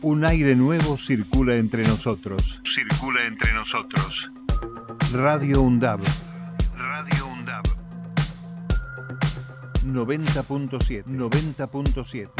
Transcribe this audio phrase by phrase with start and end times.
[0.00, 2.62] Un aire nuevo circula entre nosotros.
[2.64, 4.30] Circula entre nosotros.
[5.12, 6.00] Radio UNDAB.
[6.76, 7.64] Radio UNDAB.
[9.84, 11.04] 90.7.
[11.04, 12.30] 90.7.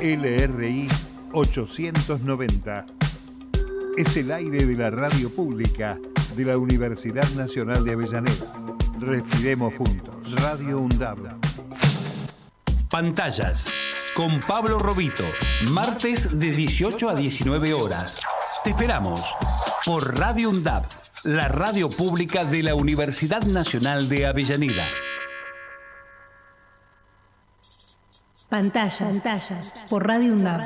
[0.00, 0.88] LRI
[1.32, 2.86] 890.
[3.96, 5.98] Es el aire de la radio pública
[6.36, 8.46] de la Universidad Nacional de Avellaneda.
[8.98, 10.34] Respiremos juntos.
[10.40, 11.49] Radio UNDAB.
[12.90, 13.66] Pantallas.
[14.16, 15.22] Con Pablo Robito.
[15.70, 18.22] Martes de 18 a 19 horas.
[18.64, 19.36] Te esperamos
[19.86, 20.84] por Radio UNDAB,
[21.24, 24.84] la radio pública de la Universidad Nacional de Avellaneda.
[28.48, 30.60] Pantallas, pantallas, por Radio UNDAB.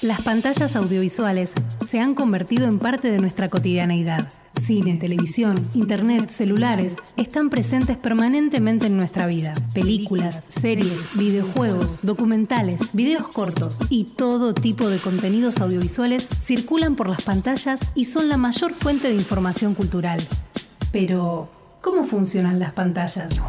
[0.00, 1.52] Las pantallas audiovisuales
[1.96, 4.28] se han convertido en parte de nuestra cotidianeidad.
[4.54, 9.54] Cine, televisión, internet, celulares están presentes permanentemente en nuestra vida.
[9.72, 17.22] Películas, series, videojuegos, documentales, videos cortos y todo tipo de contenidos audiovisuales circulan por las
[17.22, 20.20] pantallas y son la mayor fuente de información cultural.
[20.92, 21.48] Pero,
[21.86, 23.40] ¿cómo funcionan las pantallas?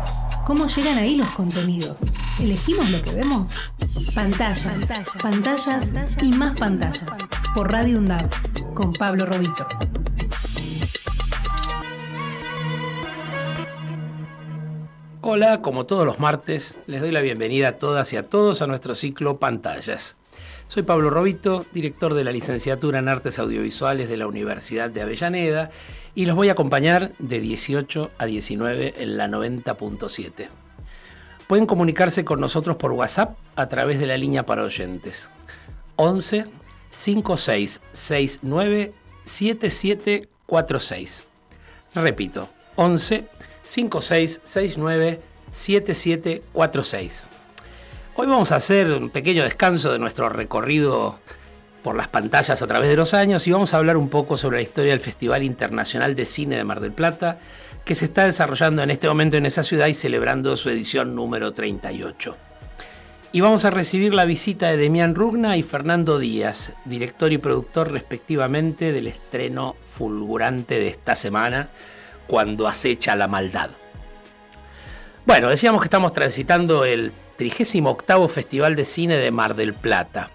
[0.46, 2.04] ¿Cómo llegan ahí los contenidos?
[2.40, 3.74] ¿Elegimos lo que vemos?
[4.14, 4.88] Pantallas,
[5.20, 5.90] pantallas
[6.22, 7.08] y más pantallas.
[7.56, 8.30] Por Radio UNDAB,
[8.76, 9.68] con Pablo Robito.
[15.22, 18.68] Hola, como todos los martes, les doy la bienvenida a todas y a todos a
[18.68, 20.16] nuestro ciclo Pantallas.
[20.68, 25.72] Soy Pablo Robito, director de la licenciatura en Artes Audiovisuales de la Universidad de Avellaneda
[26.18, 30.48] y los voy a acompañar de 18 a 19 en la 90.7.
[31.46, 35.30] Pueden comunicarse con nosotros por WhatsApp a través de la línea para oyentes
[35.96, 36.46] 11
[36.90, 38.94] 5669
[39.26, 41.28] 7746.
[41.94, 43.26] Repito, 11
[43.62, 47.28] 5669 7746.
[48.16, 51.20] Hoy vamos a hacer un pequeño descanso de nuestro recorrido
[51.88, 54.58] por las pantallas a través de los años y vamos a hablar un poco sobre
[54.58, 57.40] la historia del Festival Internacional de Cine de Mar del Plata,
[57.86, 61.54] que se está desarrollando en este momento en esa ciudad y celebrando su edición número
[61.54, 62.36] 38.
[63.32, 67.90] Y vamos a recibir la visita de Demián Rugna y Fernando Díaz, director y productor
[67.90, 71.70] respectivamente del estreno fulgurante de esta semana,
[72.28, 73.70] Cuando acecha la maldad.
[75.26, 80.32] Bueno, decíamos que estamos transitando el 38 Festival de Cine de Mar del Plata.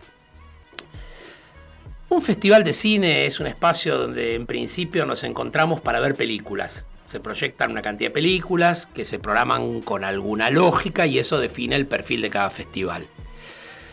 [2.13, 6.85] Un festival de cine es un espacio donde en principio nos encontramos para ver películas.
[7.07, 11.75] Se proyectan una cantidad de películas que se programan con alguna lógica y eso define
[11.75, 13.07] el perfil de cada festival.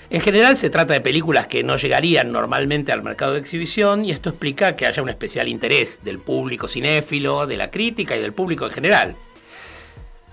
[0.09, 4.11] En general se trata de películas que no llegarían normalmente al mercado de exhibición y
[4.11, 8.33] esto explica que haya un especial interés del público cinéfilo, de la crítica y del
[8.33, 9.15] público en general.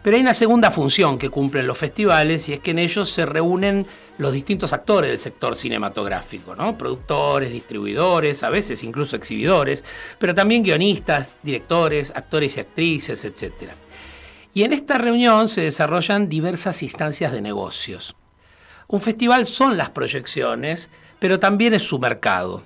[0.06, 3.27] Pero hay una segunda función que cumplen los festivales y es que en ellos se
[3.27, 3.84] reúnen
[4.19, 6.78] los distintos actores del sector cinematográfico, ¿no?
[6.78, 9.83] productores, distribuidores, a veces incluso exhibidores,
[10.21, 13.72] pero también guionistas, directores, actores y actrices, etc.
[14.55, 18.15] Y en esta reunión se desarrollan diversas instancias de negocios.
[18.87, 20.88] Un festival son las proyecciones,
[21.19, 22.62] pero también es su mercado.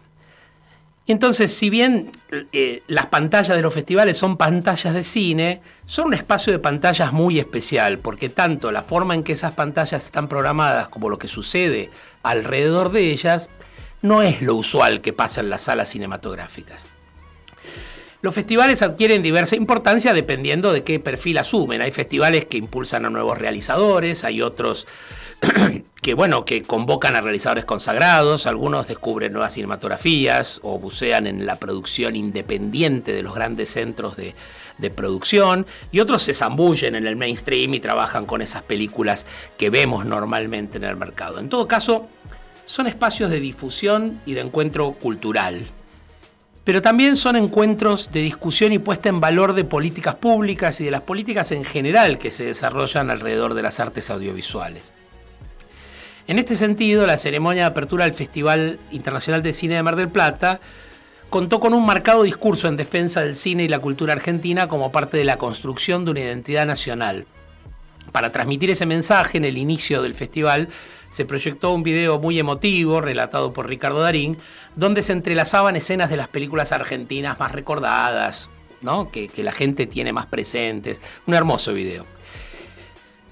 [1.10, 2.12] Entonces, si bien
[2.52, 7.12] eh, las pantallas de los festivales son pantallas de cine, son un espacio de pantallas
[7.12, 11.26] muy especial, porque tanto la forma en que esas pantallas están programadas como lo que
[11.26, 11.90] sucede
[12.22, 13.50] alrededor de ellas,
[14.02, 16.84] no es lo usual que pasa en las salas cinematográficas.
[18.22, 21.82] Los festivales adquieren diversa importancia dependiendo de qué perfil asumen.
[21.82, 24.86] Hay festivales que impulsan a nuevos realizadores, hay otros
[26.02, 31.56] que bueno, que convocan a realizadores consagrados, algunos descubren nuevas cinematografías o bucean en la
[31.56, 34.34] producción independiente de los grandes centros de,
[34.78, 39.26] de producción, y otros se zambullen en el mainstream y trabajan con esas películas
[39.58, 41.38] que vemos normalmente en el mercado.
[41.38, 42.08] En todo caso,
[42.64, 45.68] son espacios de difusión y de encuentro cultural,
[46.64, 50.90] pero también son encuentros de discusión y puesta en valor de políticas públicas y de
[50.90, 54.92] las políticas en general que se desarrollan alrededor de las artes audiovisuales.
[56.30, 60.10] En este sentido, la ceremonia de apertura del Festival Internacional de Cine de Mar del
[60.10, 60.60] Plata
[61.28, 65.16] contó con un marcado discurso en defensa del cine y la cultura argentina como parte
[65.16, 67.26] de la construcción de una identidad nacional.
[68.12, 70.68] Para transmitir ese mensaje en el inicio del festival,
[71.08, 74.38] se proyectó un video muy emotivo, relatado por Ricardo Darín,
[74.76, 78.48] donde se entrelazaban escenas de las películas argentinas más recordadas,
[78.82, 79.10] ¿no?
[79.10, 81.00] que, que la gente tiene más presentes.
[81.26, 82.06] Un hermoso video.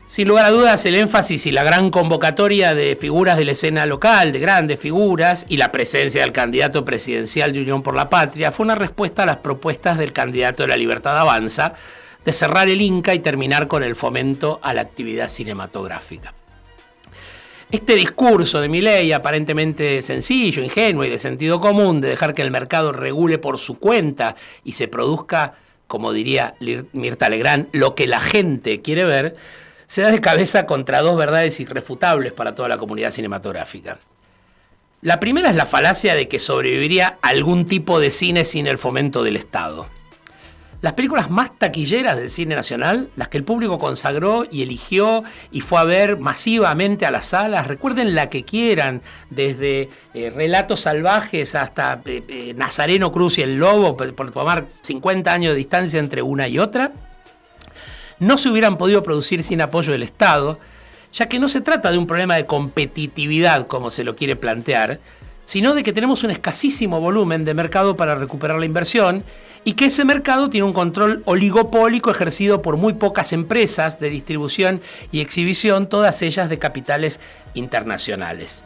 [0.08, 3.84] Sin lugar a dudas, el énfasis y la gran convocatoria de figuras de la escena
[3.84, 8.50] local, de grandes figuras, y la presencia del candidato presidencial de Unión por la Patria
[8.50, 11.74] fue una respuesta a las propuestas del candidato de la Libertad Avanza
[12.24, 16.32] de cerrar el Inca y terminar con el fomento a la actividad cinematográfica.
[17.70, 22.50] Este discurso de Milei, aparentemente sencillo, ingenuo y de sentido común, de dejar que el
[22.50, 25.56] mercado regule por su cuenta y se produzca,
[25.86, 26.54] como diría
[26.94, 29.36] Mirta Legrand, lo que la gente quiere ver,
[29.88, 33.98] se da de cabeza contra dos verdades irrefutables para toda la comunidad cinematográfica.
[35.00, 39.22] La primera es la falacia de que sobreviviría algún tipo de cine sin el fomento
[39.22, 39.88] del Estado.
[40.80, 45.62] Las películas más taquilleras del cine nacional, las que el público consagró y eligió y
[45.62, 51.56] fue a ver masivamente a las salas, recuerden la que quieran, desde eh, Relatos Salvajes
[51.56, 56.22] hasta eh, eh, Nazareno Cruz y el Lobo, por tomar 50 años de distancia entre
[56.22, 56.92] una y otra,
[58.20, 60.58] no se hubieran podido producir sin apoyo del Estado,
[61.12, 65.00] ya que no se trata de un problema de competitividad como se lo quiere plantear,
[65.46, 69.24] sino de que tenemos un escasísimo volumen de mercado para recuperar la inversión
[69.64, 74.82] y que ese mercado tiene un control oligopólico ejercido por muy pocas empresas de distribución
[75.10, 77.18] y exhibición, todas ellas de capitales
[77.54, 78.62] internacionales.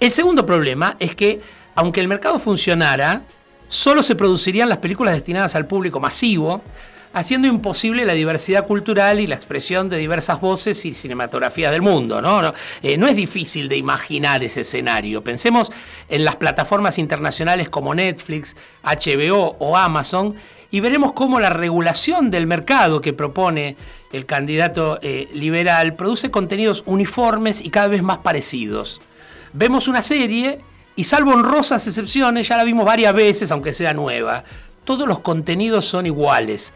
[0.00, 1.40] El segundo problema es que,
[1.74, 3.22] aunque el mercado funcionara,
[3.68, 6.62] solo se producirían las películas destinadas al público masivo,
[7.12, 12.22] haciendo imposible la diversidad cultural y la expresión de diversas voces y cinematografías del mundo.
[12.22, 12.54] ¿no?
[12.82, 15.24] Eh, es difícil de imaginar ese escenario.
[15.24, 15.72] Pensemos
[16.08, 20.36] en las plataformas internacionales como Netflix, HBO o Amazon
[20.70, 23.76] y veremos cómo la regulación del mercado que propone
[24.12, 29.00] el candidato eh, liberal produce contenidos uniformes y cada vez más parecidos.
[29.52, 30.60] Vemos una serie
[30.94, 34.44] y salvo honrosas excepciones, ya la vimos varias veces, aunque sea nueva,
[34.84, 36.72] todos los contenidos son iguales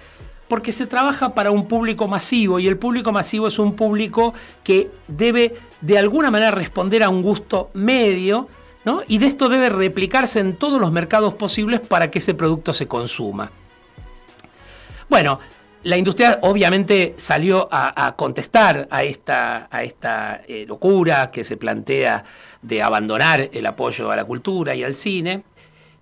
[0.54, 4.88] porque se trabaja para un público masivo y el público masivo es un público que
[5.08, 8.46] debe de alguna manera responder a un gusto medio,
[8.84, 9.02] ¿no?
[9.08, 12.86] Y de esto debe replicarse en todos los mercados posibles para que ese producto se
[12.86, 13.50] consuma.
[15.08, 15.40] Bueno,
[15.82, 22.22] la industria obviamente salió a, contestar a esta, a esta eh, locura que se plantea
[22.62, 25.42] de abandonar el apoyo a la cultura y al cine.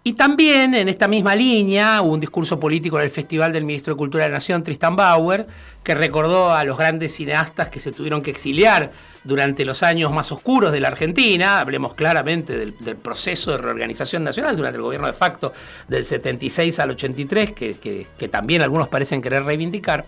[0.04, 3.94] Y también en esta misma línea hubo un discurso político en el Festival del Ministro
[3.94, 5.46] de Cultura de la Nación, Tristan Bauer,
[5.84, 8.90] que recordó a los grandes cineastas que se tuvieron que exiliar
[9.22, 11.60] durante los años más oscuros de la Argentina.
[11.60, 15.52] Hablemos claramente del, proceso de reorganización nacional durante el gobierno de facto
[15.86, 20.04] del 76 al 83, que, que también algunos parecen querer reivindicar.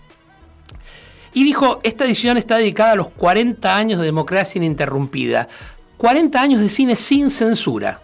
[1.33, 5.47] Y dijo, esta edición está dedicada a los 40 años de democracia ininterrumpida,
[5.95, 8.01] 40 años de cine sin censura.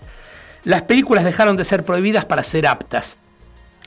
[0.63, 3.17] Las películas dejaron de ser prohibidas para ser aptas.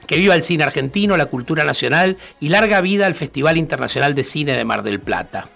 [0.06, 4.24] Que viva el cine argentino, la cultura nacional y larga vida al Festival Internacional de
[4.24, 5.48] Cine de Mar del Plata.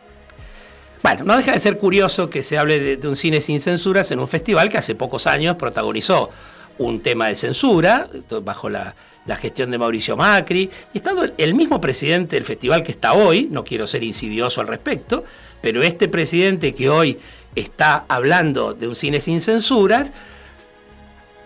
[1.02, 4.18] Bueno, no deja de ser curioso que se hable de, un cine sin censuras en
[4.18, 6.30] un festival que hace pocos años protagonizó
[6.78, 8.08] un tema de censura
[8.42, 8.94] bajo la,
[9.40, 13.62] gestión de Mauricio Macri, y estando el mismo presidente del festival que está hoy, no
[13.62, 15.22] quiero ser insidioso al respecto,
[15.60, 17.18] pero este presidente que hoy
[17.54, 20.12] está hablando de un cine sin censuras,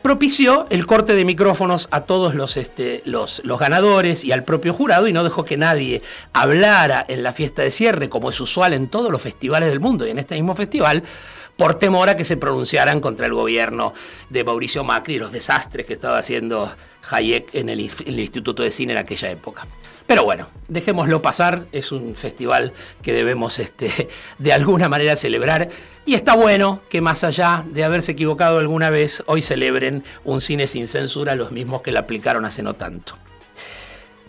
[0.02, 4.74] propició el corte de micrófonos a todos los, este, los, los, ganadores y al propio
[4.74, 6.02] jurado y no dejó que nadie
[6.32, 10.06] hablara en la fiesta de cierre, como es usual en todos los festivales del mundo
[10.06, 11.02] y en este mismo festival,
[11.56, 13.92] por temor a que se pronunciaran contra el gobierno
[14.30, 16.72] de Mauricio Macri y los desastres que estaba haciendo
[17.10, 19.66] Hayek en el, Instituto de Cine en aquella época.
[20.12, 25.70] Pero bueno, dejémoslo pasar, es un festival que debemos este, de alguna manera celebrar
[26.04, 30.66] y está bueno que más allá de haberse equivocado alguna vez, hoy celebren un cine
[30.66, 33.14] sin censura los mismos que la aplicaron hace no tanto.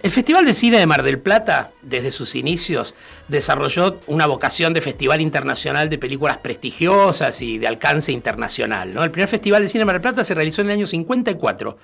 [0.02, 2.96] El Festival de Cine de Mar del Plata, desde sus inicios,
[3.28, 8.94] desarrolló una vocación de festival internacional de películas prestigiosas y de alcance internacional.
[8.94, 9.04] ¿no?
[9.04, 11.78] El primer Festival de Cine de Mar del Plata se realizó en el año 54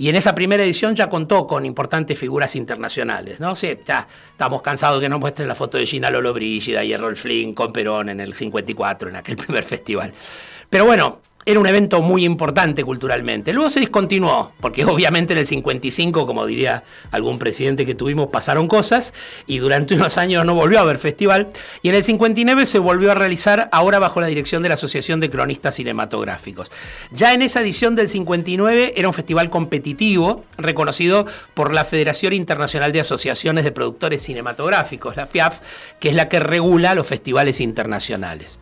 [0.00, 3.56] y en esa primera edición ya contó con importantes figuras internacionales, ¿no?
[3.56, 7.16] Sí, ya estamos cansados que nos muestren la foto de Gina Lolo Brígida y Errol
[7.16, 10.14] Flynn con Perón en el 54, en aquel primer festival.
[10.70, 13.54] Pero bueno, era un evento muy importante culturalmente.
[13.54, 18.68] Luego se discontinuó, porque obviamente en el 55, como diría algún presidente que tuvimos, pasaron
[18.68, 19.14] cosas
[19.46, 21.48] y durante unos años no volvió a haber festival.
[21.80, 25.20] Y en el 59 se volvió a realizar, ahora bajo la dirección de la Asociación
[25.20, 26.70] de Cronistas Cinematográficos.
[27.12, 31.24] Ya en esa edición del 59 era un festival competitivo, reconocido
[31.54, 35.60] por la Federación Internacional de Asociaciones de Productores Cinematográficos, la FIAF,
[35.98, 38.58] que es la que regula los festivales internacionales.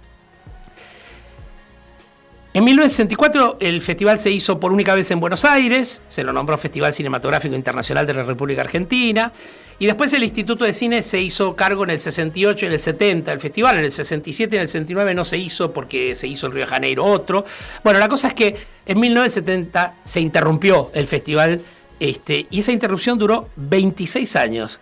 [2.56, 6.56] En 1964 el festival se hizo por única vez en Buenos Aires, se lo nombró
[6.56, 9.30] Festival Cinematográfico Internacional de la República Argentina,
[9.78, 12.80] y después el Instituto de Cine se hizo cargo en el 68 y en el
[12.80, 16.28] 70 el festival, en el 67 y en el 69 no se hizo porque se
[16.28, 17.44] hizo en Río de Janeiro otro.
[17.84, 21.60] Bueno, la cosa es que en 1970 se interrumpió el festival
[22.00, 24.80] este, y esa interrupción duró 26 años.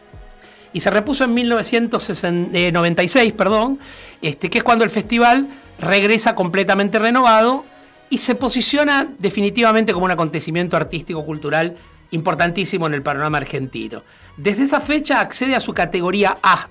[0.72, 3.80] Y se repuso en 1996, perdón,
[4.22, 7.64] este, que es cuando el festival regresa completamente renovado
[8.10, 11.76] y se posiciona definitivamente como un acontecimiento artístico-cultural
[12.10, 14.02] importantísimo en el panorama argentino.
[14.36, 16.68] Desde esa fecha accede a su categoría A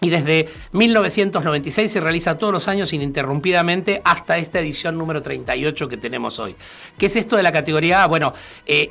[0.00, 5.98] y desde 1996 se realiza todos los años ininterrumpidamente hasta esta edición número 38 que
[5.98, 6.56] tenemos hoy.
[6.96, 8.06] ¿Qué es esto de la categoría A?
[8.06, 8.32] Bueno,
[8.64, 8.90] eh,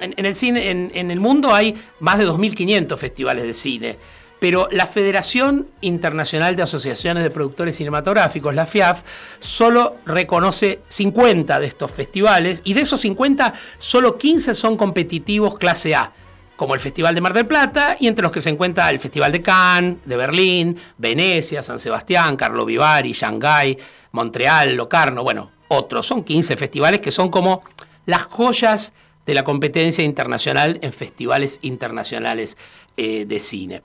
[0.00, 3.98] en, el cine, en el mundo hay más de 2.500 festivales de cine
[4.42, 9.04] pero la Federación Internacional de Asociaciones de Productores Cinematográficos, la FIAF,
[9.38, 15.94] solo reconoce 50 de estos festivales y de esos 50, solo 15 son competitivos clase
[15.94, 16.12] A
[16.56, 19.30] como el Festival de Mar del Plata, y entre los que se encuentra el Festival
[19.30, 23.78] de Cannes, de Berlín, Venecia, San Sebastián, Carlo Vivari, Shanghái,
[24.10, 26.04] Montreal, Locarno, bueno, otros.
[26.04, 27.62] Son 15 festivales que son como
[28.06, 28.92] las joyas
[29.24, 32.56] de la competencia internacional en festivales internacionales
[32.96, 33.82] eh, de cine.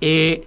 [0.00, 0.46] Eh,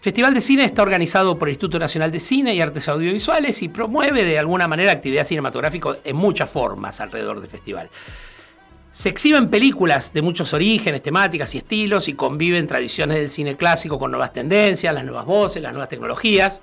[0.00, 3.68] Festival de Cine está organizado por el Instituto Nacional de Cine y Artes Audiovisuales y
[3.68, 7.90] promueve de alguna manera actividad cinematográfica en muchas formas alrededor del festival.
[8.90, 13.98] Se exhiben películas de muchos orígenes, temáticas y estilos y conviven tradiciones del cine clásico
[13.98, 16.62] con nuevas tendencias, las nuevas voces, las nuevas tecnologías.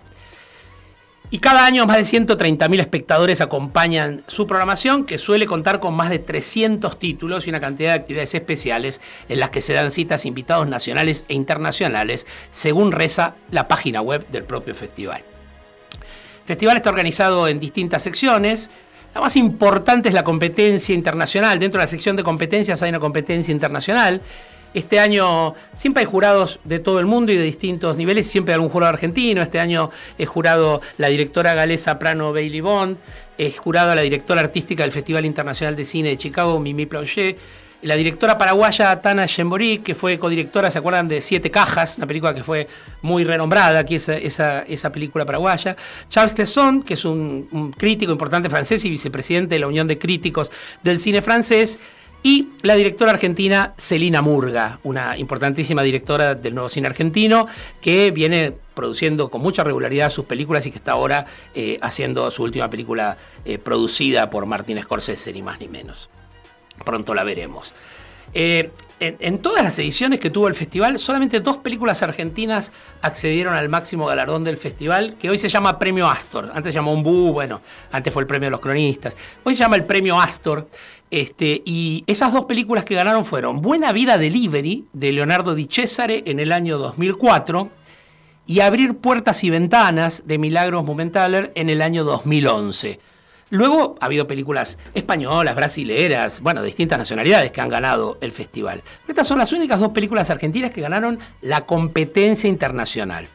[1.29, 6.09] Y cada año más de 130.000 espectadores acompañan su programación, que suele contar con más
[6.09, 10.25] de 300 títulos y una cantidad de actividades especiales en las que se dan citas
[10.25, 15.21] invitados nacionales e internacionales, según reza la página web del propio festival.
[16.41, 18.69] El festival está organizado en distintas secciones.
[19.13, 21.59] La más importante es la competencia internacional.
[21.59, 24.21] Dentro de la sección de competencias hay una competencia internacional
[24.73, 28.55] este año siempre hay jurados de todo el mundo y de distintos niveles, siempre hay
[28.55, 29.41] algún jurado argentino.
[29.41, 32.97] Este año es jurado la directora galesa Prano Bailey Bond,
[33.37, 37.37] es jurado la directora artística del Festival Internacional de Cine de Chicago, Mimi Planchet,
[37.83, 41.07] la directora paraguaya Tana Shembori, que fue codirectora, ¿se acuerdan?
[41.07, 42.67] De Siete Cajas, una película que fue
[43.03, 45.75] muy renombrada, aquí esa, esa, película paraguaya.
[46.09, 50.51] Charles Tesson, que es un, crítico importante francés y vicepresidente de la Unión de Críticos
[50.83, 51.79] del Cine Francés
[52.23, 57.47] y la directora argentina Celina Murga, una importantísima directora del nuevo cine argentino
[57.79, 62.43] que viene produciendo con mucha regularidad sus películas y que está ahora eh, haciendo su
[62.43, 66.09] última película eh, producida por Martín Scorsese, ni más ni menos.
[66.83, 67.73] Pronto la veremos.
[68.33, 72.71] Eh, en, todas las ediciones que tuvo el festival, solamente dos películas argentinas
[73.03, 76.51] accedieron al máximo galardón del festival, que hoy se llama Premio Astor.
[76.53, 79.15] Antes se llamó un Bu, bueno, antes fue el Premio de los Cronistas.
[79.43, 80.67] Hoy se llama el Premio Astor.
[81.11, 86.23] Este, y esas dos películas que ganaron fueron Buena Vida Delivery, de Leonardo Di Cesare,
[86.25, 87.69] en el año 2004,
[88.47, 92.99] y Abrir Puertas y Ventanas, de Milagros Momentaler, en el año 2011.
[93.49, 98.83] Luego ha habido películas españolas, brasileras, bueno, de distintas nacionalidades que han ganado el festival.
[99.07, 103.27] estas son las únicas dos películas argentinas que ganaron la competencia internacional.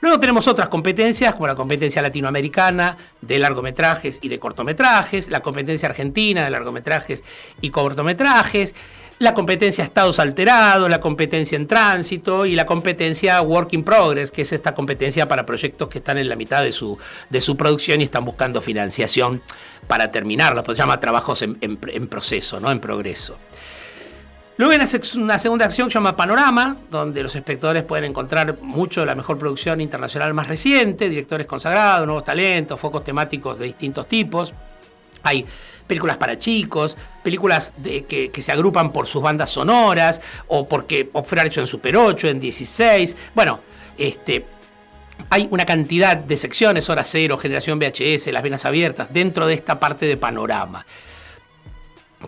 [0.00, 5.88] Luego tenemos otras competencias, como la competencia latinoamericana de largometrajes y de cortometrajes, la competencia
[5.88, 7.24] argentina de largometrajes
[7.62, 8.74] y cortometrajes,
[9.18, 14.42] la competencia Estados Alterados, la competencia en tránsito y la competencia Work in Progress, que
[14.42, 16.98] es esta competencia para proyectos que están en la mitad de su,
[17.30, 19.42] de su producción y están buscando financiación
[19.86, 22.70] para terminarla, pues se llama trabajos en, en proceso, ¿no?
[22.70, 23.36] en progreso.
[24.56, 24.78] Luego hay
[25.16, 29.16] una, segunda acción que se llama Panorama, donde los espectadores pueden encontrar mucho de la
[29.16, 34.54] mejor producción internacional más reciente, directores consagrados, nuevos talentos, focos temáticos de distintos tipos.
[35.24, 35.44] Hay
[35.86, 41.60] películas para chicos, películas que, se agrupan por sus bandas sonoras, o porque fueron hecho
[41.60, 43.16] en Super 8, en 16.
[43.34, 43.60] Bueno,
[43.98, 44.46] este,
[45.30, 49.78] hay una cantidad de secciones, Hora Cero, Generación VHS, Las Venas Abiertas, dentro de esta
[49.78, 50.84] parte de panorama.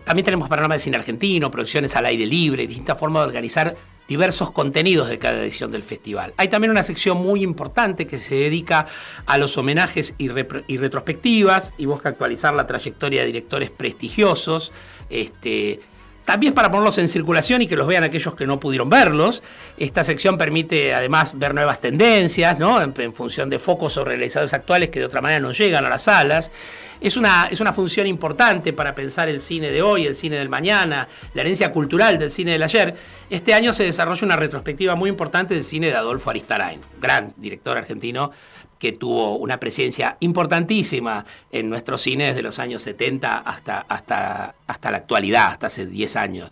[0.03, 3.75] También tenemos panorama de cine argentino, producciones al aire libre, distintas formas de organizar
[4.07, 6.33] diversos contenidos de cada edición del festival.
[6.37, 8.87] Hay también una sección muy importante que se dedica
[9.25, 14.71] a los homenajes y, retrospectivas y busca actualizar la trayectoria de directores prestigiosos.
[15.09, 15.81] Este,
[16.27, 19.41] también para ponerlos en circulación y que los vean aquellos que no pudieron verlos.
[19.77, 22.81] Esta sección permite además ver nuevas tendencias, ¿no?
[22.81, 26.03] en, función de focos sobre realizadores actuales que de otra manera no llegan a las
[26.03, 26.51] salas.
[26.99, 30.49] Es una, es una función importante para pensar el cine de hoy, el cine del
[30.49, 32.93] mañana, la herencia cultural del cine del ayer.
[33.29, 37.77] Este año se desarrolla una retrospectiva muy importante del cine de Adolfo Aristarain, gran director
[37.77, 38.33] argentino
[38.79, 44.91] que tuvo una presencia importantísima en nuestro cine desde los años 70 hasta, hasta, hasta
[44.91, 46.49] la actualidad, hasta hace 10 años.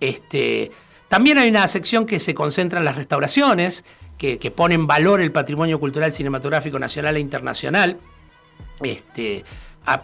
[0.00, 0.70] Este,
[1.08, 3.84] también hay una sección que se concentra en las restauraciones,
[4.18, 7.98] que, pone en valor el patrimonio cultural cinematográfico nacional e internacional.
[8.82, 9.44] Este,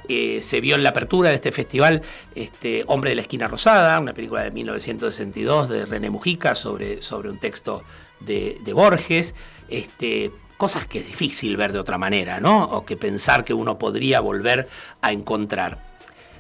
[0.09, 2.03] eh, se vio en la apertura de este festival
[2.35, 7.31] este, Hombre de la Esquina Rosada, una película de 1962 de René Mujica sobre, sobre
[7.31, 7.83] un texto
[8.21, 9.35] de, Borges.
[9.69, 10.31] Este,
[10.63, 12.63] cosas que es difícil ver de otra manera, ¿no?
[12.63, 14.69] O que pensar que uno podría volver
[15.01, 15.77] a encontrar.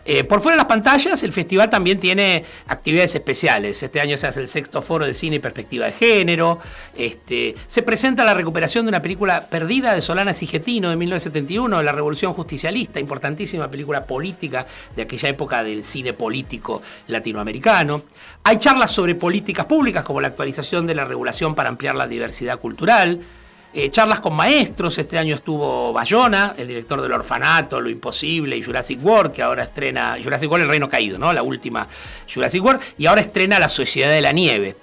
[0.05, 3.83] Eh, por fuera de las pantallas, el festival también tiene actividades especiales.
[3.83, 6.61] Este año se hace el sexto foro de cine y perspectiva de género.
[6.97, 11.91] Este, se presenta la recuperación de una película perdida de Solana Sigetino de 1971, La
[11.91, 14.65] Revolución Justicialista, importantísima película política
[14.95, 18.03] de aquella época del cine político latinoamericano.
[18.45, 22.61] Hay charlas sobre políticas públicas, como la actualización de la regulación para ampliar la diversidad
[22.61, 23.21] cultural.
[23.75, 28.63] Eh, charlas con maestros, este año estuvo Bayona, el director del Orfanato, Lo Imposible y
[28.63, 31.33] Jurassic World, que ahora estrena Jurassic World El Reino Caído, ¿no?
[31.33, 31.89] La última
[32.33, 34.77] Jurassic World, y ahora estrena La Sociedad de la Nieve.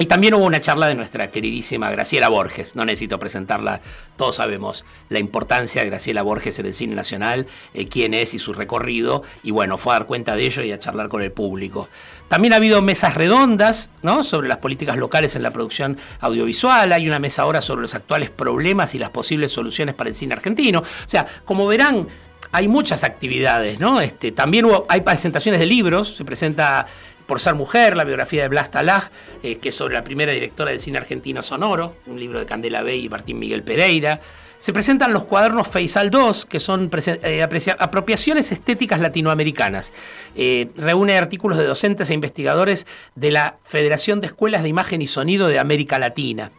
[0.00, 2.76] Y también hubo una charla de nuestra queridísima Graciela Borges.
[2.76, 3.80] No necesito presentarla,
[4.16, 8.38] todos sabemos la importancia de Graciela Borges en el cine nacional, eh, quién es y
[8.38, 9.24] su recorrido.
[9.42, 11.88] Y bueno, fue a dar cuenta de ello y a charlar con el público.
[12.28, 14.22] También ha habido mesas redondas ¿no?
[14.22, 16.92] sobre las políticas locales en la producción audiovisual.
[16.92, 20.34] Hay una mesa ahora sobre los actuales problemas y las posibles soluciones para el cine
[20.34, 20.78] argentino.
[20.78, 22.06] O sea, como verán,
[22.52, 24.00] hay muchas actividades, ¿no?
[24.00, 26.86] Este, también hay presentaciones de libros, se presenta
[27.28, 29.10] por ser mujer, la biografía de Blas Talaj,
[29.42, 32.82] eh, que es sobre la primera directora del cine argentino sonoro, un libro de Candela
[32.82, 34.22] Bey y Martín Miguel Pereira.
[34.56, 36.90] Se presentan los cuadernos Faisal II, que son
[37.22, 37.46] eh,
[37.78, 39.92] apropiaciones estéticas latinoamericanas.
[40.34, 45.06] Eh, reúne artículos de docentes e investigadores de la Federación de Escuelas de Imagen y
[45.06, 46.50] Sonido de América Latina.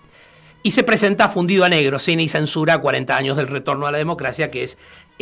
[0.62, 3.98] Y se presenta Fundido a Negro, Cine y Censura, 40 años del retorno a la
[3.98, 4.78] democracia, que es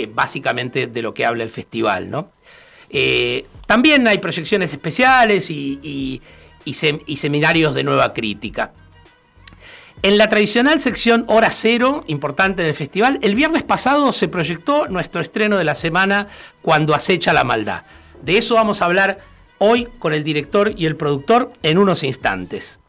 [0.09, 2.09] básicamente de lo que habla el festival.
[2.09, 2.31] ¿no?
[2.89, 6.21] Eh, también hay proyecciones especiales y,
[7.15, 8.71] seminarios de nueva crítica.
[10.03, 15.21] En la tradicional sección Hora Cero, importante del festival, el viernes pasado se proyectó nuestro
[15.21, 16.27] estreno de la semana
[16.61, 17.83] Cuando acecha la maldad.
[18.21, 19.19] De eso vamos a hablar
[19.57, 22.79] hoy con el director y el productor en unos instantes.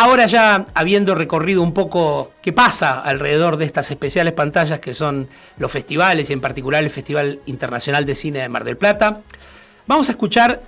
[0.00, 5.26] Ahora ya habiendo recorrido un poco qué pasa alrededor de estas especiales pantallas que son
[5.56, 9.22] los festivales y en particular el Festival Internacional de Cine de Mar del Plata,
[9.88, 10.62] vamos a escuchar,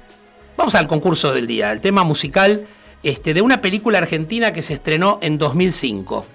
[0.56, 2.66] vamos al concurso del día, el tema musical
[3.04, 6.26] este, de una película argentina que se estrenó en 2005.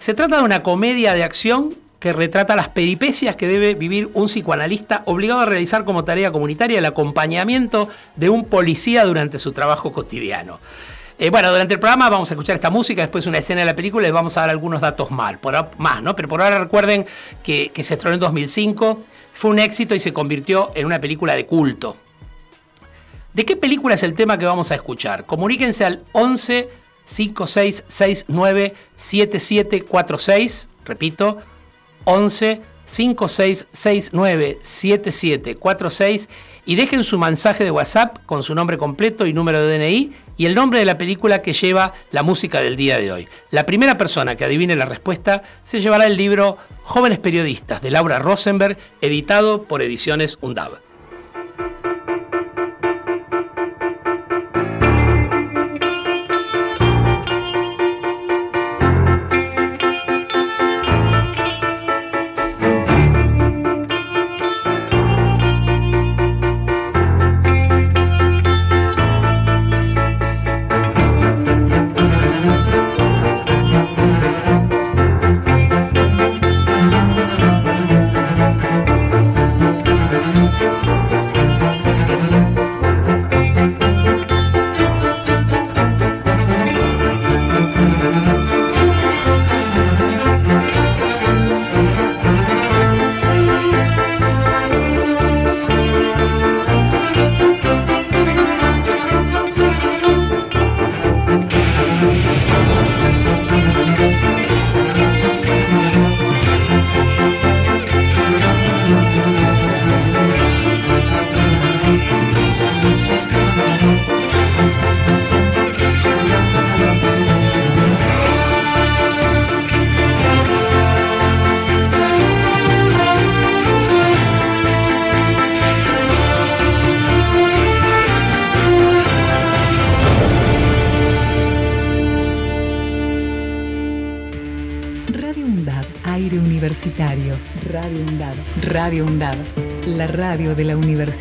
[0.00, 4.26] Se trata de una comedia de acción que retrata las peripecias que debe vivir un
[4.26, 9.92] psicoanalista obligado a realizar como tarea comunitaria el acompañamiento de un policía durante su trabajo
[9.92, 10.58] cotidiano.
[11.16, 13.76] Eh, bueno, durante el programa vamos a escuchar esta música, después una escena de la
[13.76, 16.16] película y les vamos a dar algunos datos mal, por, más, ¿no?
[16.16, 17.06] Pero por ahora recuerden
[17.42, 19.00] que, se estrenó en 2005,
[19.32, 21.96] fue un éxito y se convirtió en una película de culto.
[23.32, 25.24] ¿De qué película es el tema que vamos a escuchar?
[25.24, 26.68] Comuníquense al 11
[27.04, 31.38] 5669 7746, repito,
[32.04, 36.28] 11 5669 7746
[36.66, 40.46] y dejen su mensaje de WhatsApp con su nombre completo y número de DNI y
[40.46, 43.28] el nombre de la película que lleva la música del día de hoy.
[43.50, 48.18] La primera persona que adivine la respuesta se llevará el libro Jóvenes Periodistas de Laura
[48.18, 50.83] Rosenberg, editado por Ediciones Undab.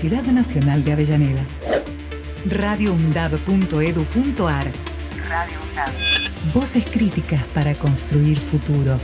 [0.04, 1.46] Universidad Nacional de Avellaneda.
[2.46, 4.70] radioundab.edu.ar
[5.30, 5.60] Radio
[6.54, 9.00] Voces críticas para construir futuro.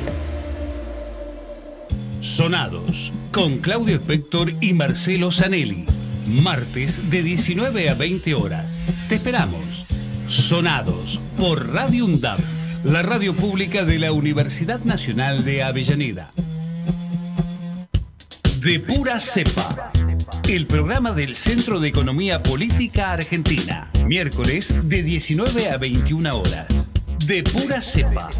[2.19, 5.85] Sonados con Claudio Spector y Marcelo Zanelli.
[6.27, 8.77] Martes de 19 a 20 horas.
[9.07, 9.85] Te esperamos.
[10.27, 12.41] Sonados por Radio UNDAB
[12.83, 16.33] la radio pública de la Universidad Nacional de Avellaneda.
[18.59, 19.89] De pura cepa.
[20.49, 23.91] El programa del Centro de Economía Política Argentina.
[24.03, 26.89] Miércoles de 19 a 21 horas.
[27.27, 28.31] De pura cepa.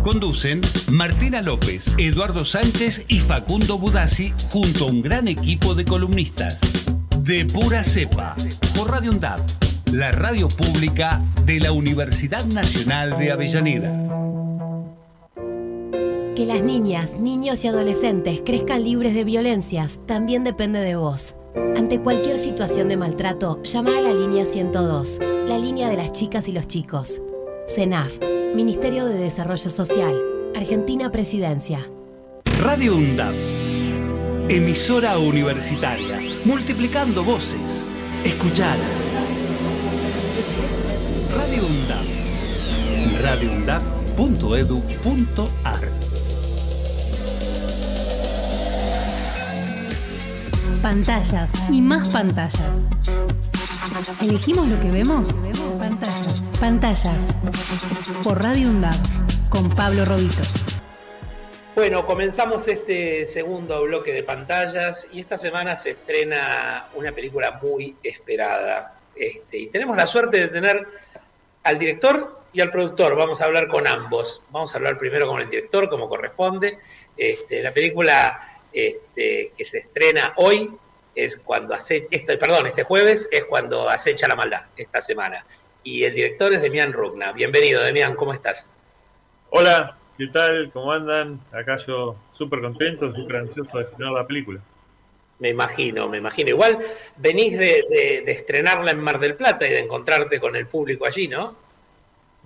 [0.00, 0.60] Conducen
[0.92, 6.60] Martina López, Eduardo Sánchez y Facundo Budassi junto a un gran equipo de columnistas.
[7.22, 8.36] De pura cepa.
[8.76, 9.40] Por Radio UNDAP,
[9.90, 14.06] la radio pública de la Universidad Nacional de Avellaneda.
[16.36, 21.35] Que las niñas, niños y adolescentes crezcan libres de violencias también depende de vos.
[21.76, 26.48] Ante cualquier situación de maltrato, llama a la línea 102, la línea de las chicas
[26.48, 27.20] y los chicos.
[27.68, 28.18] CENAF,
[28.54, 30.14] Ministerio de Desarrollo Social,
[30.54, 31.88] Argentina Presidencia.
[32.60, 33.34] Radio UNDAP,
[34.48, 37.88] emisora universitaria, multiplicando voces.
[38.24, 38.80] Escuchadas.
[41.36, 42.06] Radio UNDAP.
[43.22, 45.95] radioundap.edu.ar
[50.82, 52.84] Pantallas y más pantallas.
[54.20, 55.38] ¿Elegimos lo que vemos?
[55.78, 56.42] Pantallas.
[56.60, 57.28] Pantallas.
[58.22, 58.94] Por Radio UNDAB,
[59.48, 60.42] con Pablo Robito.
[61.74, 67.96] Bueno, comenzamos este segundo bloque de pantallas y esta semana se estrena una película muy
[68.02, 68.94] esperada.
[69.14, 70.86] Este, y tenemos la suerte de tener
[71.62, 73.14] al director y al productor.
[73.16, 74.40] Vamos a hablar con ambos.
[74.50, 76.78] Vamos a hablar primero con el director, como corresponde.
[77.16, 80.70] Este, la película este, que se estrena hoy
[81.14, 85.46] es cuando hace, este, perdón, este jueves es cuando acecha la maldad, esta semana.
[85.82, 87.32] Y el director es Demian Rugna.
[87.32, 88.68] Bienvenido, Demian, ¿cómo estás?
[89.48, 90.70] Hola, ¿qué tal?
[90.72, 91.40] ¿Cómo andan?
[91.52, 94.60] Acá yo súper contento, súper ansioso de estrenar la película.
[95.38, 96.50] Me imagino, me imagino.
[96.50, 96.78] Igual
[97.16, 101.28] venís de, de estrenarla en Mar del Plata y de encontrarte con el público allí,
[101.28, 101.65] ¿no?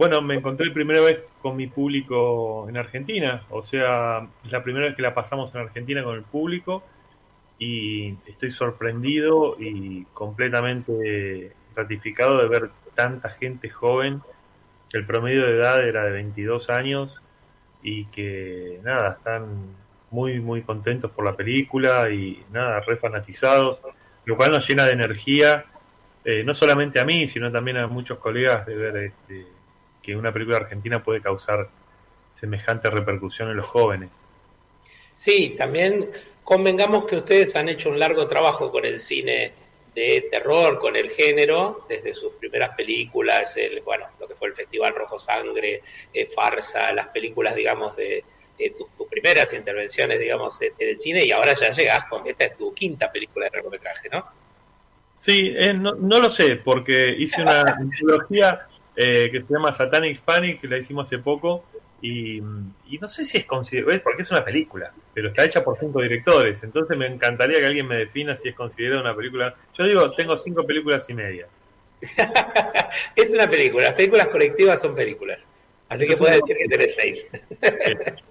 [0.01, 4.87] Bueno, me encontré primera vez con mi público en Argentina, o sea, es la primera
[4.87, 6.83] vez que la pasamos en Argentina con el público
[7.59, 14.23] y estoy sorprendido y completamente ratificado de ver tanta gente joven.
[14.95, 17.21] El promedio de edad era de 22 años
[17.83, 19.67] y que nada, están
[20.11, 23.83] muy, muy contentos por la película y nada, re fanatizados,
[24.25, 25.67] lo cual nos llena de energía,
[26.25, 29.60] eh, no solamente a mí, sino también a muchos colegas de ver este,
[30.03, 31.69] que una película argentina puede causar
[32.35, 34.11] semejante repercusión en los jóvenes.
[35.17, 36.11] Sí, también
[36.43, 39.53] convengamos que ustedes han hecho un largo trabajo con el cine
[39.95, 44.55] de terror, con el género, desde sus primeras películas, el, bueno, lo que fue el
[44.55, 45.83] Festival Rojo Sangre,
[46.15, 48.25] eh, Farsa, las películas, digamos, de,
[48.77, 52.73] tus, primeras intervenciones, digamos, en el cine, y ahora ya llegas con, esta es tu
[52.73, 54.25] quinta película de largometraje, ¿no?
[55.17, 60.21] Sí, eh, no, no, lo sé, porque hice una antología eh, que se llama Satanic
[60.21, 61.65] Panic, que la hicimos hace poco,
[62.03, 66.01] y, no sé si es considerada, porque es una película, pero está hecha por cinco
[66.01, 69.55] directores, entonces me encantaría que alguien me defina si es considerada una película.
[69.77, 71.47] Yo digo, tengo cinco películas y media.
[73.17, 75.47] es una película, las películas colectivas son películas,
[75.89, 77.27] así que puedes decir que tenés seis.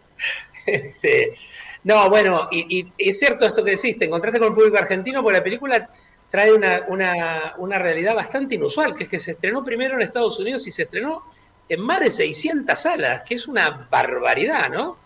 [1.81, 5.23] No, bueno, y, y, es cierto esto que decís, te encontraste con el público argentino
[5.23, 5.89] porque la película
[6.29, 10.39] trae una, una, una, realidad bastante inusual, que es que se estrenó primero en Estados
[10.39, 11.23] Unidos y se estrenó
[11.67, 14.97] en más de 600 salas, que es una barbaridad, ¿no?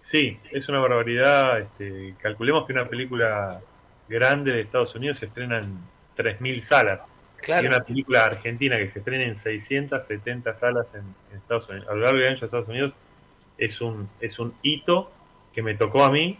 [0.00, 1.60] Sí, es una barbaridad.
[1.60, 3.60] Este, calculemos que una película
[4.08, 5.78] grande de Estados Unidos se estrena en
[6.16, 7.00] 3.000 salas.
[7.46, 12.00] Y una película argentina que se estrena en 670 salas en, Estados Unidos, a lo
[12.00, 12.92] largo del año de Estados Unidos,
[13.58, 15.10] es un, es un hito
[15.52, 16.38] que me tocó a mí,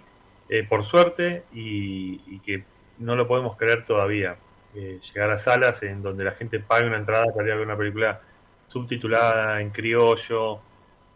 [0.48, 2.64] eh, por suerte, y, y que
[2.98, 4.37] no lo podemos creer todavía.
[4.74, 7.64] Eh, llegar a salas en donde la gente pague una entrada para ir a ver
[7.64, 8.20] una película
[8.66, 10.59] subtitulada en criollo,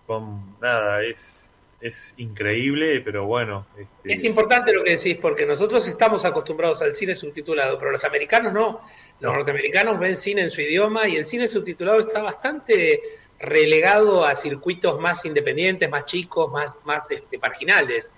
[0.06, 3.66] con nada, es, es increíble, pero bueno.
[3.76, 4.14] Este...
[4.14, 8.52] Es importante lo que decís, porque nosotros estamos acostumbrados al cine subtitulado, pero los americanos
[8.52, 8.80] no.
[9.20, 13.00] Los norteamericanos ven cine en su idioma y el cine subtitulado está bastante
[13.40, 18.08] relegado a circuitos más independientes, más chicos, más, más este, marginales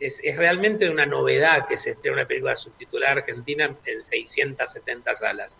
[0.00, 5.58] es, realmente una novedad que se estrene una película subtitulada argentina en 670 salas.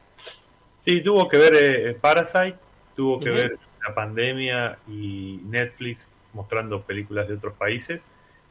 [0.78, 2.56] Sí, tuvo que ver eh, Parasite,
[2.96, 8.02] tuvo que ver la pandemia y Netflix mostrando películas de otros países.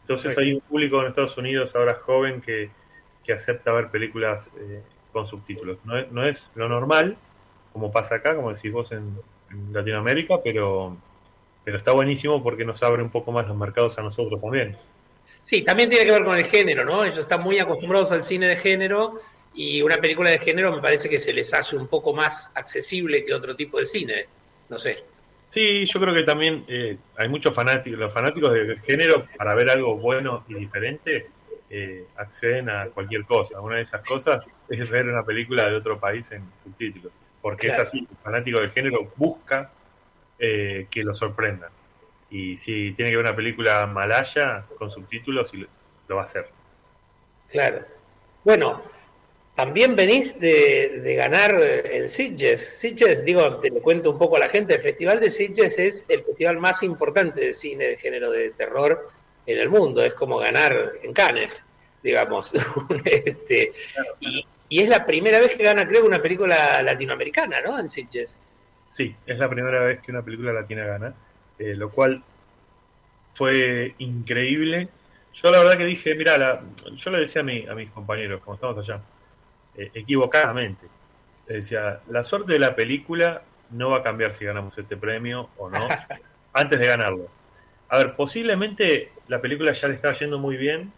[0.01, 2.71] Entonces hay un público en Estados Unidos ahora joven que,
[3.31, 4.81] acepta ver películas eh,
[5.13, 5.77] con subtítulos.
[5.85, 7.15] No es, lo normal,
[7.71, 9.19] como pasa acá, como decís vos en,
[9.51, 10.97] en Latinoamérica, pero,
[11.63, 14.75] pero está buenísimo porque nos abre un poco más los mercados a nosotros también.
[15.41, 17.03] Sí, también tiene que ver con el género, ¿no?
[17.03, 19.21] Ellos están muy acostumbrados al cine de género
[19.53, 23.25] y una película de género me parece que se les hace un poco más accesible
[23.25, 24.25] que otro tipo de cine,
[24.69, 25.03] no sé.
[25.49, 29.71] Sí, yo creo que también eh, hay muchos fanáticos, los fanáticos del género, para ver
[29.71, 31.27] algo bueno y diferente,
[31.71, 33.59] eh, acceden a cualquier cosa.
[33.59, 37.79] Una de esas cosas es ver una película de otro país en subtítulos, porque es
[37.79, 39.71] así, el fanático del género busca
[40.37, 41.71] eh, que lo sorprendan.
[42.31, 45.51] Y si tiene que ver una película malaya con subtítulos,
[46.07, 46.47] lo va a hacer.
[47.49, 47.83] Claro.
[48.43, 48.83] Bueno,
[49.59, 52.79] también venís de, ganar en Sitges.
[52.79, 56.05] Sitges, digo, te lo cuento un poco a la gente, el Festival de Sitges es
[56.07, 59.09] el festival más importante de cine de género de terror
[59.45, 60.01] en el mundo.
[60.01, 61.61] Es como ganar en Cannes,
[62.01, 62.53] digamos.
[63.03, 63.73] este,
[64.21, 67.77] y, es la primera vez que gana, creo, una película latinoamericana, ¿no?
[67.77, 68.39] En Sitges.
[68.89, 71.13] Sí, es la primera vez que una película latina gana,
[71.59, 72.23] eh, lo cual
[73.33, 74.89] fue increíble.
[75.33, 76.61] Yo la verdad que dije, mira,
[76.95, 79.01] yo le decía a, mi, a mis compañeros, como estamos allá,
[79.75, 80.87] eh, equivocadamente.
[81.47, 85.69] decía, la suerte de la película no va a cambiar si ganamos este premio o
[85.69, 85.87] no,
[86.53, 87.27] antes de ganarlo.
[87.89, 90.91] A ver, posiblemente la película ya le estaba yendo muy bien,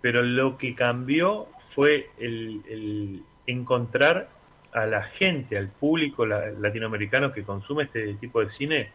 [0.00, 4.28] pero lo que cambió fue el, encontrar
[4.72, 8.92] a la gente, al público latinoamericano que consume este tipo de cine,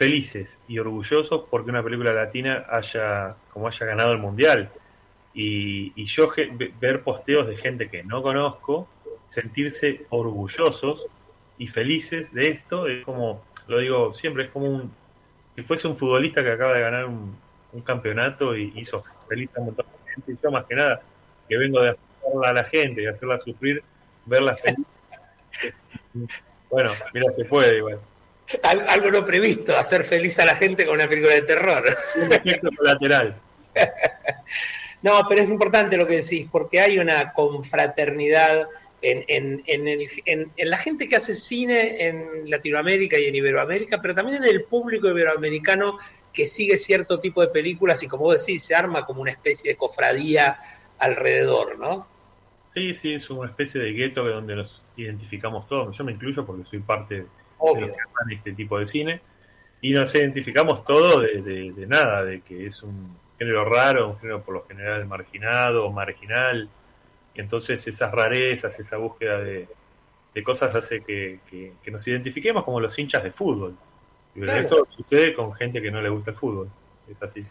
[0.00, 4.70] felices y orgullosos porque una película latina haya, como haya ganado el mundial.
[5.34, 6.30] Y, yo
[6.80, 8.88] ver posteos de gente que no conozco,
[9.28, 11.04] sentirse orgullosos
[11.58, 14.90] y felices de esto, es como, lo digo siempre, es como un,
[15.54, 17.36] si fuese un futbolista que acaba de ganar un,
[17.84, 21.02] campeonato y hizo feliz a un montón de gente, y yo más que nada,
[21.46, 23.84] que vengo de hacerla a la gente, de hacerla sufrir,
[24.24, 24.86] verla feliz.
[26.70, 28.00] bueno, mira, se puede igual.
[28.62, 31.84] Algo no previsto, hacer feliz a la gente con una película de terror.
[32.16, 33.36] Un efecto colateral.
[35.02, 38.68] No, pero es importante lo que decís, porque hay una confraternidad
[39.02, 44.14] en, en, en, en, la gente que hace cine en Latinoamérica y en Iberoamérica, pero
[44.14, 45.98] también en el público iberoamericano
[46.32, 49.70] que sigue cierto tipo de películas y como vos decís, se arma como una especie
[49.70, 50.58] de cofradía
[50.98, 52.06] alrededor, ¿no?
[52.68, 55.96] Sí, sí, es una especie de gueto donde nos identificamos todos.
[55.96, 57.26] Yo me incluyo porque soy parte
[57.76, 59.20] de este tipo de cine
[59.80, 64.42] y nos identificamos todos de, de nada, de que es un género raro, un género
[64.42, 66.68] por lo general marginado o marginal.
[67.34, 69.66] Y entonces esas rarezas, esa búsqueda de,
[70.44, 71.40] cosas hace que,
[71.90, 73.76] nos identifiquemos como los hinchas de fútbol.
[74.34, 76.68] Y esto sucede con gente que no le gusta el fútbol.
[77.10, 77.44] Es así.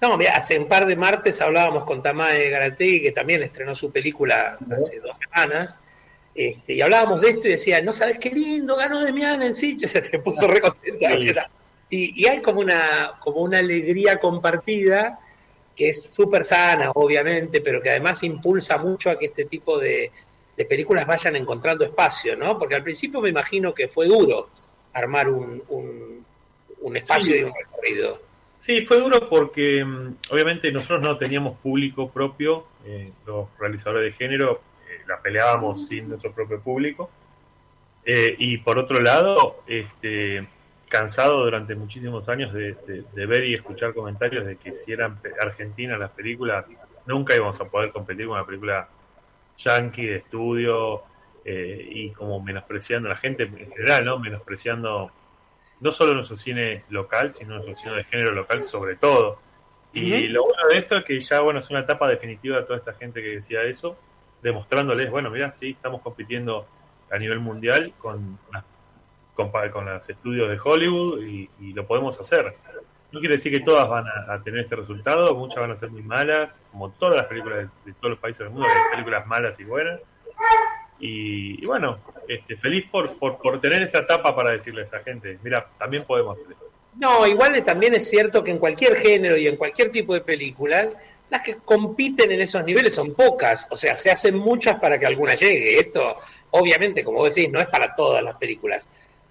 [0.00, 3.92] No, mira, hace un par de martes hablábamos con Tamae Garategui, que también estrenó su
[3.92, 5.78] película hace dos semanas,
[6.36, 9.78] este, y hablábamos de esto y decía, no sabes qué lindo, ganó Demian en sí,
[9.80, 10.60] se puso re
[11.88, 15.18] Y, y, hay como una, como una alegría compartida
[15.74, 20.10] que es súper sana, obviamente, pero que además impulsa mucho a que este tipo de,
[20.68, 22.58] películas vayan encontrando espacio, ¿no?
[22.58, 24.48] Porque al principio me imagino que fue duro
[24.94, 28.22] armar un, un, espacio y un recorrido.
[28.58, 34.12] Sí, fue duro porque mm, obviamente nosotros no teníamos público propio, eh, los realizadores de
[34.12, 34.62] género
[35.06, 37.10] la peleábamos sin nuestro propio público.
[38.04, 40.46] Eh, y por otro lado, este,
[40.88, 42.76] cansado durante muchísimos años de,
[43.26, 46.64] ver y escuchar comentarios de que si eran argentinas las películas,
[47.06, 48.88] nunca íbamos a poder competir con una película
[49.58, 51.02] yankee de estudio
[51.44, 54.18] eh, y como menospreciando a la gente en general, ¿no?
[54.18, 55.10] Menospreciando
[55.80, 59.40] no solo nuestro cine local, sino nuestro cine de género local sobre todo.
[59.92, 62.78] Y lo bueno de esto es que ya, bueno, es una etapa definitiva de toda
[62.78, 63.96] esta gente que decía eso,
[64.42, 66.66] demostrándoles, bueno, mira, sí, estamos compitiendo
[67.10, 68.38] a nivel mundial con
[69.36, 72.56] con, con los estudios de Hollywood y, lo podemos hacer.
[73.12, 76.02] No quiere decir que todas van a, tener este resultado, muchas van a ser muy
[76.02, 79.64] malas, como todas las películas de, todos los países del mundo, hay películas malas y
[79.64, 80.00] buenas.
[80.98, 85.68] Y, bueno, este, feliz por, por, tener esta etapa para decirle a esta gente, mira,
[85.78, 86.64] también podemos hacer esto.
[86.98, 90.96] No, igual también es cierto que en cualquier género y en cualquier tipo de películas,
[91.30, 95.06] las que compiten en esos niveles son pocas, o sea, se hacen muchas para que
[95.06, 95.78] alguna llegue.
[95.78, 96.16] Esto,
[96.50, 98.88] obviamente, como decís, no es para todas las películas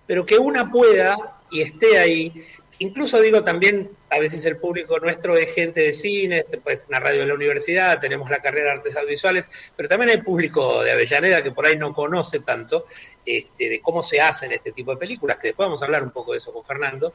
[0.07, 2.45] pero que una pueda y esté ahí.
[2.79, 6.99] Incluso digo también, a veces el público nuestro es gente de cine, este, pues una
[6.99, 10.91] radio de la universidad, tenemos la carrera de artes audiovisuales, pero también hay público de
[10.91, 12.83] Avellaneda que por ahí no conoce tanto
[13.25, 16.11] este, de cómo se hacen este tipo de películas, que después vamos a hablar un
[16.11, 17.13] poco de eso con Fernando,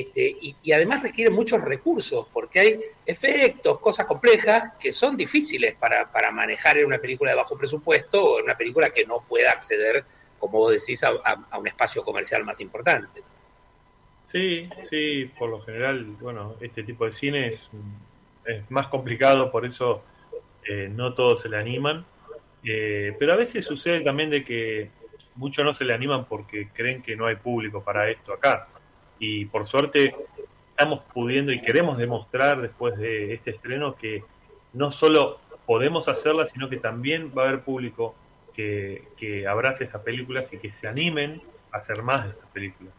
[0.00, 6.10] este, y, además requiere muchos recursos, porque hay efectos, cosas complejas que son difíciles para,
[6.10, 9.50] para manejar en una película de bajo presupuesto o en una película que no pueda
[9.50, 10.04] acceder
[10.44, 13.22] como vos decís, a, un espacio comercial más importante.
[14.24, 17.66] Sí, sí, por lo general, bueno, este tipo de cine es,
[18.68, 20.02] más complicado, por eso
[20.68, 22.04] eh, no todos se le animan.
[22.62, 24.90] Eh, pero a veces sucede también de que
[25.36, 28.68] muchos no se le animan porque creen que no hay público para esto acá.
[29.18, 30.14] Y por suerte
[30.70, 34.24] estamos pudiendo y queremos demostrar después de este estreno que
[34.72, 38.14] no solo podemos hacerla, sino que también va a haber público
[38.54, 42.92] que, que abrace estas películas y que se animen a hacer más de estas películas.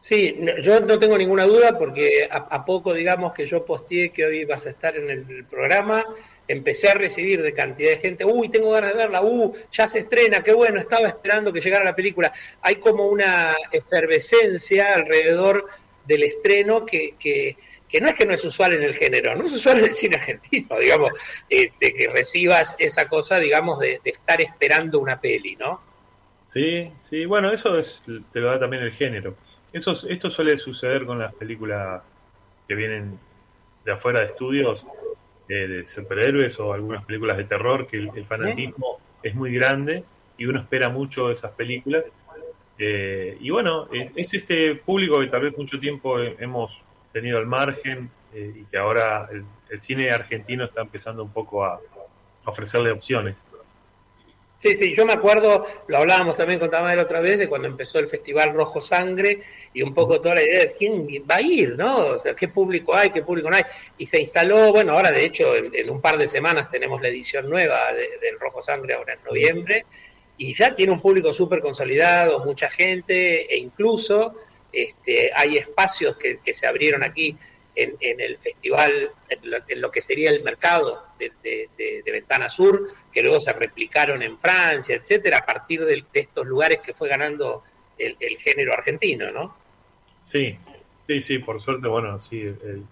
[0.00, 4.44] Sí, yo no tengo ninguna duda porque a, poco, digamos, que yo posteé que hoy
[4.46, 6.04] vas a estar en el programa,
[6.52, 10.00] empecé a recibir de cantidad de gente, uy, tengo ganas de verla, uh, ya se
[10.00, 12.32] estrena, qué bueno, estaba esperando que llegara la película.
[12.62, 15.66] Hay como una efervescencia alrededor
[16.06, 17.56] del estreno que, que,
[17.88, 19.94] que no es que no es usual en el género, no es usual en el
[19.94, 21.10] cine argentino, digamos,
[21.48, 25.80] de que recibas esa cosa, digamos, de, de, estar esperando una peli, ¿no?
[26.46, 29.36] Sí, sí, bueno, eso es, te lo da también el género.
[29.72, 32.12] Eso, esto suele suceder con las películas
[32.66, 33.20] que vienen
[33.84, 34.84] de afuera de estudios
[35.52, 40.04] eh, de superhéroes o algunas películas de terror, que el, fanatismo es muy grande
[40.38, 42.04] y uno espera mucho de esas películas.
[42.78, 46.70] Eh, y bueno, es, este público que tal vez mucho tiempo hemos
[47.12, 51.64] tenido al margen eh, y que ahora el, el, cine argentino está empezando un poco
[51.64, 51.80] a
[52.44, 53.34] ofrecerle opciones.
[54.60, 57.98] Sí, sí, yo me acuerdo, lo hablábamos también con Tamal otra vez, de cuando empezó
[57.98, 59.40] el Festival Rojo Sangre
[59.72, 62.08] y un poco toda la idea de quién va a ir, ¿no?
[62.08, 63.62] O sea, qué público hay, qué público no hay.
[63.96, 67.48] Y se instaló, bueno, ahora de hecho en, un par de semanas tenemos la edición
[67.48, 69.86] nueva del Rojo Sangre, ahora en noviembre,
[70.36, 74.34] y ya tiene un público súper consolidado, mucha gente, e incluso
[74.70, 77.34] este, hay espacios que, que se abrieron aquí
[77.74, 83.52] en, el festival, en lo, que sería el mercado de, Ventana Sur, que luego se
[83.52, 87.62] replicaron en Francia, etcétera, a partir de, estos lugares que fue ganando
[87.96, 89.56] el, género argentino, ¿no?
[90.22, 90.56] Sí,
[91.06, 92.84] sí, sí, por suerte, bueno, sí, el,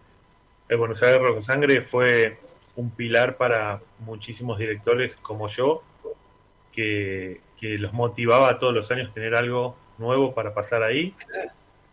[0.77, 2.39] Buenos Aires Rojo Sangre fue
[2.77, 5.83] un pilar para muchísimos directores como yo,
[6.73, 11.15] que, que los motivaba todos los años tener algo nuevo para pasar ahí.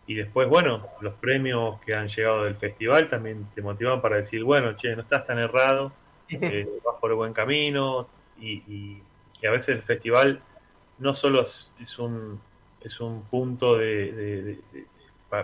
[0.06, 4.44] Y después, bueno, los premios que han llegado del festival también te motivan para decir,
[4.44, 5.92] bueno, che, no estás tan errado,
[6.28, 8.06] eh, vas por el buen camino.
[8.38, 9.02] Y, y,
[9.46, 10.40] a veces el festival
[10.98, 12.40] no solo es, un,
[12.80, 14.58] es un punto de,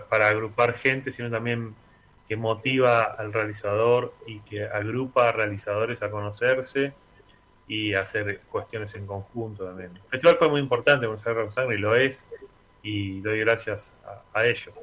[0.09, 1.73] para agrupar gente, sino también
[2.27, 6.93] que motiva al realizador y que agrupa a realizadores a conocerse
[7.67, 9.91] y a hacer cuestiones en conjunto también.
[9.95, 12.25] El festival fue muy importante conocer a Sangre y lo es,
[12.83, 13.93] y doy gracias
[14.33, 14.73] a, ello.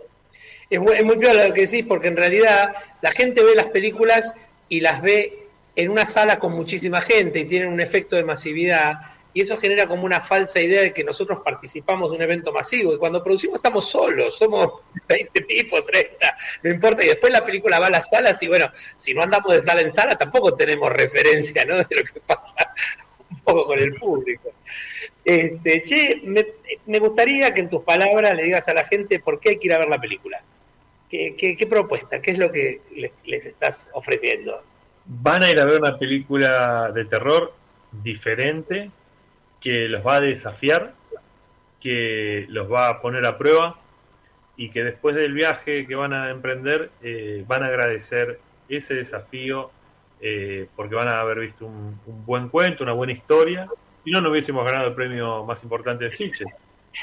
[0.71, 4.35] Es muy, es lo que decís, porque en realidad la gente ve las películas
[4.69, 8.95] y las ve en una sala con muchísima gente y tienen un efecto de masividad
[9.33, 12.95] y eso genera como una falsa idea de que nosotros participamos de un evento masivo
[12.95, 17.79] y cuando producimos estamos solos, somos 20 tipos, 30, no importa, y después la película
[17.79, 20.93] va a las salas y bueno, si no andamos de sala en sala tampoco tenemos
[20.93, 21.77] referencia ¿no?
[21.85, 22.75] de lo que pasa
[23.31, 24.53] un poco con el público.
[25.25, 29.51] Este, che, me, gustaría que en tus palabras le digas a la gente por qué
[29.51, 30.43] hay que ir a ver la película.
[31.09, 32.23] ¿Qué, propuesta?
[32.23, 32.81] ¿Qué es lo que
[33.25, 34.63] les, estás ofreciendo?
[35.05, 37.53] Van a ir a ver una película de terror
[37.91, 38.91] diferente,
[39.61, 40.95] que los va a desafiar,
[41.81, 43.79] que los va a poner a prueba
[44.57, 49.71] y que después del viaje que van a emprender eh, van a agradecer ese desafío
[50.21, 53.69] eh, porque van a haber visto un buen cuento, una buena historia
[54.05, 56.49] si no, no hubiésemos ganado el premio más importante de Sitges.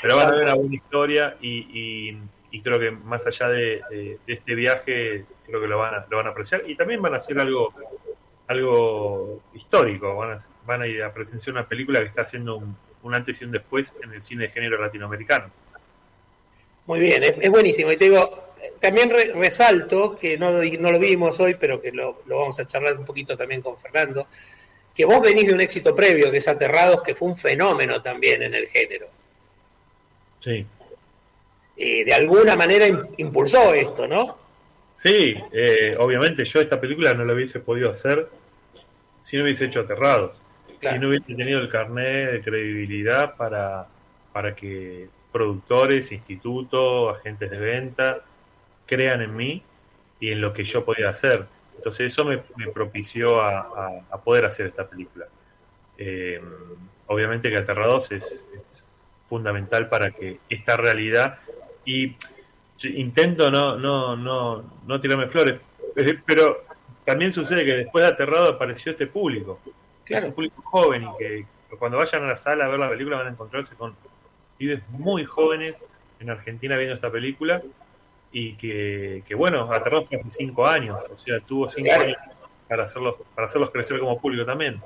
[0.02, 2.16] Pero van a ver una buena historia y,
[2.64, 6.30] creo que más allá de, este viaje, creo que lo van, a, lo van a
[6.32, 6.64] apreciar.
[6.68, 7.74] Y también van a hacer algo
[8.48, 10.16] algo histórico.
[10.66, 13.94] Van a, ir a presenciar una película que está haciendo un, antes y un después
[14.04, 15.50] en el cine de género latinoamericano.
[16.88, 17.92] Muy bien, es, buenísimo.
[17.92, 22.40] Y te digo, también resalto, que no, no, lo vimos hoy, pero que lo, lo,
[22.40, 24.28] vamos a charlar un poquito también con Fernando,
[24.98, 28.42] que vos venís de un éxito previo, que es Aterrados, que fue un fenómeno también
[28.42, 29.08] en el género.
[30.40, 30.66] Sí.
[31.76, 34.40] Y de alguna manera impulsó esto, ¿no?
[34.96, 38.28] Sí, eh, obviamente yo esta película no la hubiese podido hacer
[39.22, 40.42] si no hubiese hecho Aterrados.
[40.82, 43.88] Si no hubiese tenido el carnet de credibilidad para,
[44.34, 48.22] para que productores, institutos, agentes de venta
[48.88, 49.62] crean en mí
[50.20, 51.46] y en lo que yo podía hacer.
[51.78, 52.40] Entonces eso me,
[52.74, 55.28] propició a, poder hacer esta película.
[55.98, 56.42] Eh,
[57.08, 58.24] obviamente que Aterrados es,
[58.54, 58.84] es,
[59.26, 61.40] fundamental para que esta realidad
[61.84, 62.16] y
[62.84, 65.60] intento no, no, no, no tirarme flores,
[65.96, 66.64] eh, pero
[67.04, 69.60] también sucede que después de Aterrado apareció este público,
[70.06, 71.46] es un público joven y que
[71.78, 73.96] cuando vayan a la sala a ver la película van a encontrarse con
[74.58, 75.76] pibes muy jóvenes
[76.20, 77.62] en Argentina viendo esta película
[78.32, 82.18] y que, bueno, aterró hace cinco años, o sea, tuvo cinco años
[82.68, 84.82] para hacerlos, para hacerlos crecer como público también.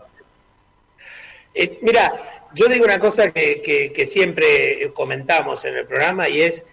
[1.53, 6.65] Eh, mira, yo digo una cosa que, que, siempre comentamos en el programa y es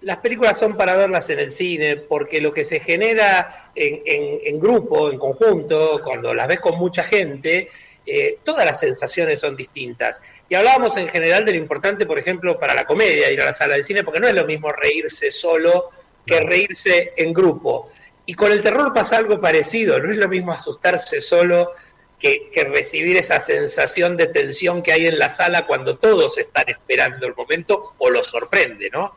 [0.00, 5.10] las películas son para verlas en el cine, porque lo que se genera en, grupo,
[5.10, 7.70] en conjunto, cuando las ves con mucha gente,
[8.06, 10.20] eh, todas las sensaciones son distintas.
[10.48, 13.52] Y hablábamos en general de lo importante, por ejemplo, para la comedia, ir a la
[13.52, 15.90] sala de cine, porque no es lo mismo reírse solo
[16.26, 17.90] que reírse en grupo.
[18.26, 21.72] Y con el terror pasa algo parecido, no es lo mismo asustarse solo
[22.18, 27.26] que, recibir esa sensación de tensión que hay en la sala cuando todos están esperando
[27.26, 29.14] el momento o lo sorprende, ¿no?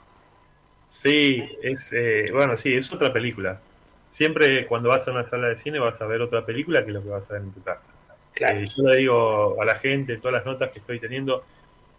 [0.89, 3.61] Sí, es eh, bueno, sí, es otra película.
[4.09, 7.03] Siempre cuando vas a una sala de cine vas a ver otra película que lo
[7.03, 7.89] que vas a ver en tu casa.
[8.33, 8.59] Claro.
[8.59, 11.43] Eh, yo le digo a la gente, todas las notas que estoy teniendo,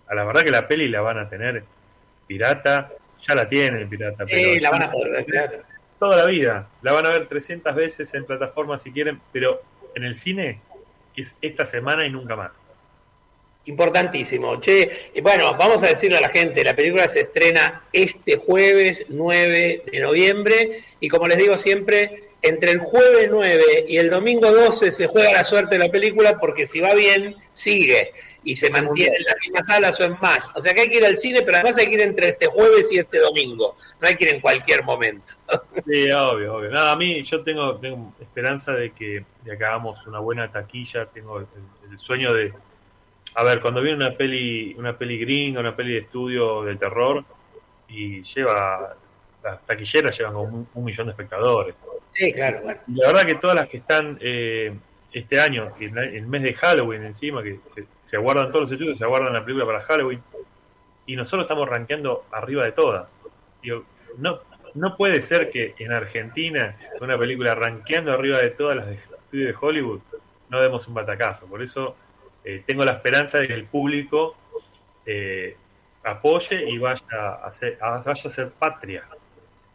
[0.07, 1.65] a la verdad que la peli la van a tener
[2.27, 2.93] pirata,
[3.27, 4.25] ya la tienen pirata.
[4.27, 5.63] Pero la van a poder ver,
[5.99, 9.61] Toda la vida, la van a ver 300 veces en plataformas si quieren, pero
[9.97, 10.61] en el cine
[11.17, 12.57] es esta semana y nunca más.
[13.65, 14.61] Importantísimo.
[14.61, 19.83] Che, bueno, vamos a decirle a la gente, la película se estrena este jueves 9
[19.91, 24.93] de noviembre y como les digo siempre, entre el jueves 9 y el domingo 12
[24.93, 28.13] se juega la suerte de la película porque si va bien, sigue
[28.45, 30.53] y se mantiene en la misma sala o en más.
[30.55, 32.47] O sea que hay que ir al cine, pero además hay que ir entre este
[32.47, 33.77] jueves y este domingo.
[34.01, 35.35] No hay que ir en cualquier momento.
[35.87, 36.71] Sí, obvio, obvio.
[36.71, 41.07] Nada, a mí yo tengo, tengo esperanza de que, de que hagamos una buena taquilla.
[41.07, 42.53] Tengo el, sueño de...
[43.35, 47.25] A ver, cuando viene una peli, una peli gringa, una peli de estudio de terror,
[47.89, 48.97] y lleva...
[49.43, 51.75] Las taquilleras llevan como un, millón de espectadores.
[52.13, 52.61] Sí, claro.
[52.65, 54.19] la verdad que todas las que están...
[54.21, 54.75] Eh,
[55.13, 57.61] este año, en el mes de Halloween encima, que
[58.03, 60.23] se, aguardan todos los estudios, se aguardan la película para Halloween,
[61.07, 63.09] y nosotros estamos rankeando arriba de todas.
[64.19, 64.41] no,
[64.75, 69.49] no puede ser que en Argentina, una película rankeando arriba de todas las de estudios
[69.49, 70.01] de Hollywood,
[70.51, 71.47] no demos un batacazo.
[71.47, 71.97] Por eso
[72.45, 74.37] eh, tengo la esperanza de que el público
[75.05, 75.57] eh,
[76.05, 77.03] apoye y vaya
[77.43, 79.05] a, ser, vaya a ser patria.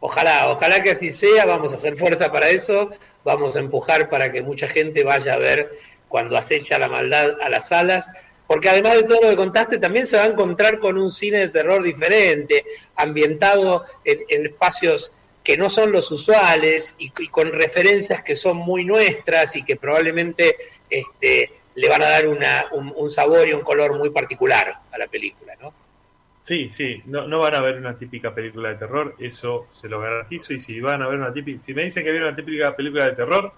[0.00, 2.90] Ojalá, ojalá que así sea, vamos a hacer fuerza para eso,
[3.24, 7.48] vamos a empujar para que mucha gente vaya a ver cuando acecha la maldad a
[7.48, 8.08] las salas,
[8.46, 11.38] porque además de todo lo que contaste, también se va a encontrar con un cine
[11.38, 12.64] de terror diferente,
[12.94, 15.12] ambientado en, espacios
[15.42, 20.56] que no son los usuales y, con referencias que son muy nuestras y que probablemente
[20.88, 22.38] este, le van a dar un,
[22.94, 25.83] un sabor y un color muy particular a la película, ¿no?
[26.44, 29.98] Sí, sí, no, no van a ver una típica película de terror, eso se lo
[29.98, 30.52] garantizo.
[30.52, 33.06] Y si van a ver una típica, si me dicen que viene una típica película
[33.06, 33.50] de terror,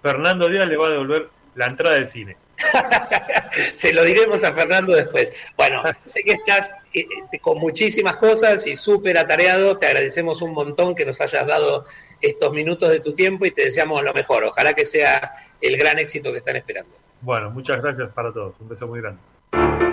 [0.00, 2.38] Fernando Díaz le va a devolver la entrada del cine.
[3.76, 5.30] se lo diremos a Fernando después.
[5.54, 9.76] Bueno, sé que estás eh, eh, con muchísimas cosas y súper atareado.
[9.76, 11.84] Te agradecemos un montón que nos hayas dado
[12.22, 14.44] estos minutos de tu tiempo y te deseamos lo mejor.
[14.44, 15.30] Ojalá que sea
[15.60, 16.96] el gran éxito que están esperando.
[17.20, 18.54] Bueno, muchas gracias para todos.
[18.60, 19.89] Un beso muy grande.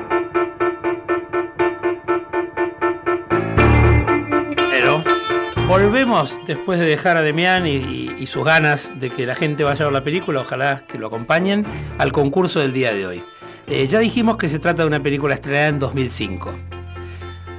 [5.67, 9.87] Volvemos después de dejar a Demián y, sus ganas de que la gente vaya a
[9.87, 11.65] ver la película, ojalá que lo acompañen,
[11.97, 13.23] al concurso del día de hoy.
[13.67, 16.53] Eh, ya dijimos que se trata de una película estrenada en 2005.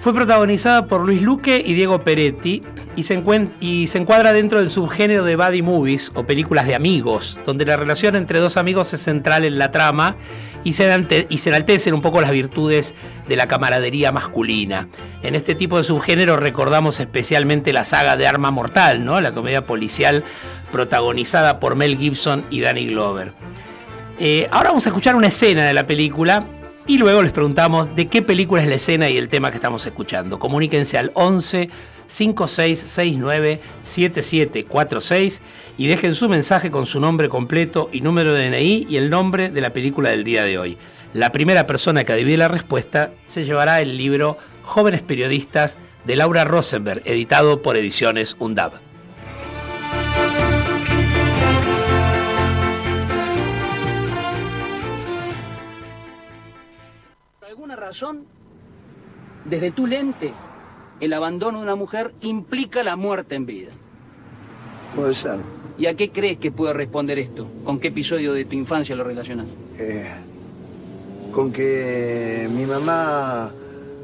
[0.01, 2.63] Fue protagonizada por Luis Luque y Diego Peretti
[2.95, 7.77] y se, encuadra dentro del subgénero de buddy movies o películas de amigos, donde la
[7.77, 10.15] relación entre dos amigos es central en la trama
[10.63, 12.95] y se, y se enaltecen un poco las virtudes
[13.29, 14.89] de la camaradería masculina.
[15.23, 19.21] En este tipo de subgénero recordamos especialmente la saga de Arma Mortal, ¿no?
[19.21, 20.23] la comedia policial
[20.71, 23.33] protagonizada por Mel Gibson y Danny Glover.
[24.21, 26.45] Eh, ahora vamos a escuchar una escena de la película
[26.89, 29.85] y luego les preguntamos de qué película es la escena y el tema que estamos
[29.85, 30.39] escuchando.
[30.39, 31.69] Comuníquense al 11
[32.07, 35.43] 5669 7746
[35.77, 39.51] y dejen su mensaje con su nombre completo y número de DNI y el nombre
[39.51, 40.79] de la película del día de hoy.
[41.13, 45.77] La primera persona que adivine la respuesta se llevará el libro Jóvenes Periodistas
[46.07, 48.88] de Laura Rosenberg, editado por Ediciones UNDAB.
[57.89, 58.25] Razón,
[59.47, 60.35] desde tu lente,
[61.01, 63.71] el abandono de una mujer implica la muerte en vida.
[64.95, 65.39] Puede ser.
[65.79, 67.47] ¿Y a qué crees que puede responder esto?
[67.65, 69.47] ¿Con qué episodio de tu infancia lo relacionas?
[69.79, 70.07] Eh,
[71.33, 73.53] con que mi mamá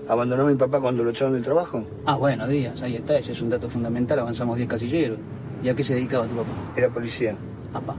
[0.08, 1.84] abandonó a mi papá cuando lo echaron del trabajo.
[2.06, 5.18] Ah, bueno, Díaz, ahí está, ese es un dato fundamental, avanzamos 10 casilleros.
[5.62, 6.52] ¿Y a qué se dedicaba tu papá?
[6.74, 7.36] Era policía.
[7.72, 7.96] Papá.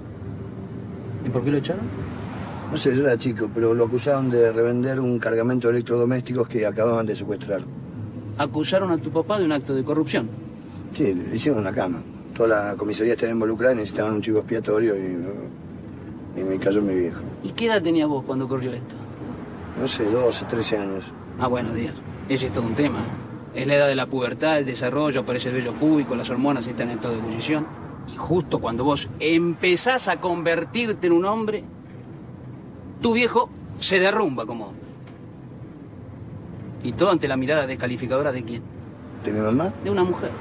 [1.26, 1.86] ¿Y por qué lo echaron?
[2.76, 6.66] No sé, yo era chico, pero lo acusaron de revender un cargamento de electrodomésticos que
[6.66, 7.62] acababan de secuestrar.
[8.38, 10.28] ¿Acusaron a tu papá de un acto de corrupción?
[10.94, 12.02] Sí, le hicieron una cama.
[12.36, 16.96] Toda la comisaría estaba involucrada y necesitaban un chivo expiatorio y, y me cayó mi
[16.96, 17.22] viejo.
[17.44, 18.96] ¿Y qué edad tenías vos cuando ocurrió esto?
[19.80, 21.06] No sé, 12, 13 años.
[21.40, 21.94] Ah, bueno, Díaz,
[22.28, 23.00] ese es todo un tema.
[23.54, 26.90] Es la edad de la pubertad, el desarrollo, aparece el vello público, las hormonas están
[26.90, 27.66] en estado de ebullición.
[28.14, 31.64] Y justo cuando vos empezás a convertirte en un hombre,
[33.06, 34.88] tu viejo se derrumba como hombre.
[36.84, 38.64] Y todo ante la mirada descalificadora de quién?
[39.24, 39.72] ¿De mi mamá?
[39.84, 40.32] De una mujer.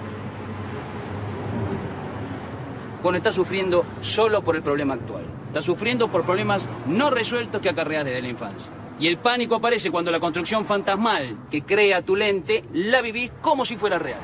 [3.02, 5.26] Bueno, está sufriendo solo por el problema actual.
[5.46, 8.66] Está sufriendo por problemas no resueltos que acarreas desde la infancia.
[8.98, 13.66] Y el pánico aparece cuando la construcción fantasmal que crea tu lente la vivís como
[13.66, 14.20] si fuera real.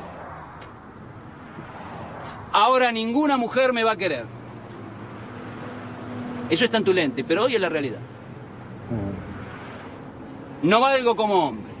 [2.53, 4.25] Ahora ninguna mujer me va a querer.
[6.49, 7.99] Eso está en tu lente, pero hoy es la realidad.
[10.63, 11.71] No valgo como hombre.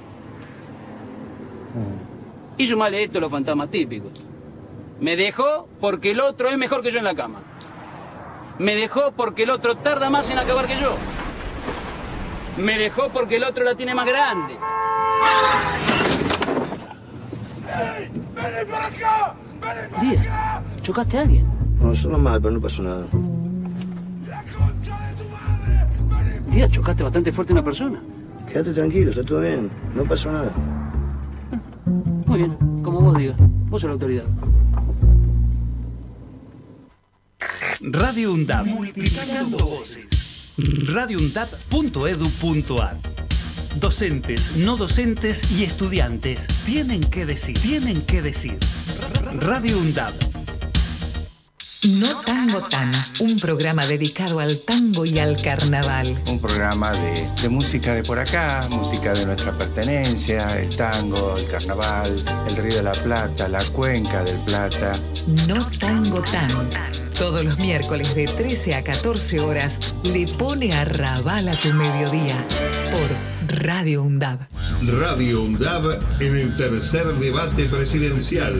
[2.57, 4.11] Y sumale esto a los fantasmas típicos.
[4.99, 7.39] Me dejó porque el otro es mejor que yo en la cama.
[8.59, 10.95] Me dejó porque el otro tarda más en acabar que yo.
[12.57, 14.57] Me dejó porque el otro la tiene más grande.
[20.01, 20.27] Díaz,
[20.81, 21.47] ¿chocaste a alguien?
[21.79, 23.05] No, sonó mal, pero no pasó nada.
[26.47, 28.01] Díaz, chocaste bastante fuerte a una persona.
[28.51, 29.69] Quédate tranquilo, está todo bien.
[29.95, 30.51] No pasó nada.
[32.25, 33.37] Muy bien, como vos digas.
[33.69, 34.25] Vos sos la autoridad.
[37.79, 38.65] Radio UNDAP.
[38.65, 40.51] Multiplicando voces.
[40.57, 42.97] radioundap.edu.ar
[43.79, 48.57] Docentes, no docentes y estudiantes tienen que decir, tienen que decir.
[49.39, 50.13] Radio UNDAP.
[51.83, 56.21] No Tango Tan, un programa dedicado al tango y al carnaval.
[56.27, 61.47] Un programa de, de música de por acá, música de nuestra pertenencia, el tango, el
[61.47, 64.99] carnaval, el Río de la Plata, la Cuenca del Plata.
[65.25, 66.69] No Tango Tan.
[67.17, 72.45] Todos los miércoles de 13 a 14 horas le pone a rabal a tu mediodía
[72.91, 74.39] por Radio UNDAB.
[74.99, 78.59] Radio UNDAB en el tercer debate presidencial.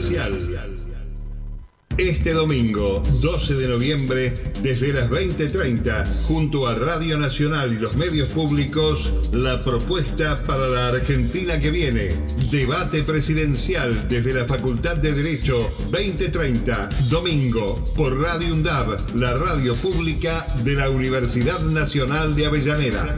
[1.98, 4.32] Este domingo, 12 de noviembre,
[4.62, 10.88] desde las 20:30, junto a Radio Nacional y los medios públicos, la propuesta para la
[10.88, 12.14] Argentina que viene.
[12.50, 20.46] Debate presidencial desde la Facultad de Derecho, 2030, domingo, por Radio UNDAB, la radio pública
[20.64, 23.14] de la Universidad Nacional de Avellaneda.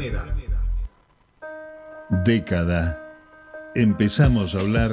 [2.24, 3.00] Década.
[3.76, 4.92] Empezamos a hablar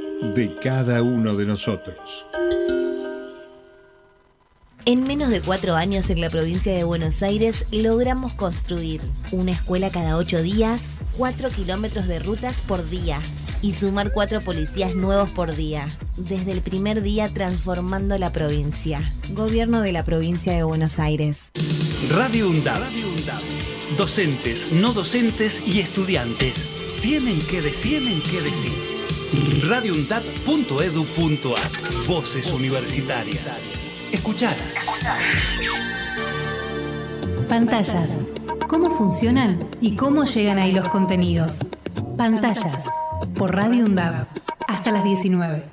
[0.21, 2.25] de cada uno de nosotros.
[4.85, 9.01] En menos de cuatro años en la provincia de Buenos Aires logramos construir
[9.31, 13.19] una escuela cada ocho días, cuatro kilómetros de rutas por día
[13.61, 15.87] y sumar cuatro policías nuevos por día.
[16.17, 19.13] Desde el primer día transformando la provincia.
[19.33, 21.51] Gobierno de la provincia de Buenos Aires.
[22.09, 22.81] Radio UNDAB.
[23.97, 26.65] Docentes, no docentes y estudiantes
[27.01, 29.00] tienen que decir, tienen que decir.
[29.31, 33.61] radioundab.edu.ar Voces universitarias.
[34.11, 34.73] Escuchalas.
[37.47, 38.35] Pantallas.
[38.67, 41.59] ¿Cómo funcionan y cómo llegan ahí los contenidos?
[42.17, 42.89] Pantallas.
[43.35, 44.27] Por Radio UNDAB.
[44.67, 45.63] Hasta las 19.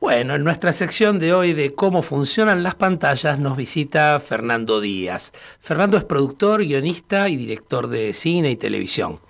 [0.00, 5.32] Bueno, en nuestra sección de hoy de cómo funcionan las pantallas nos visita Fernando Díaz.
[5.60, 9.20] Fernando es productor, guionista y director de cine y televisión.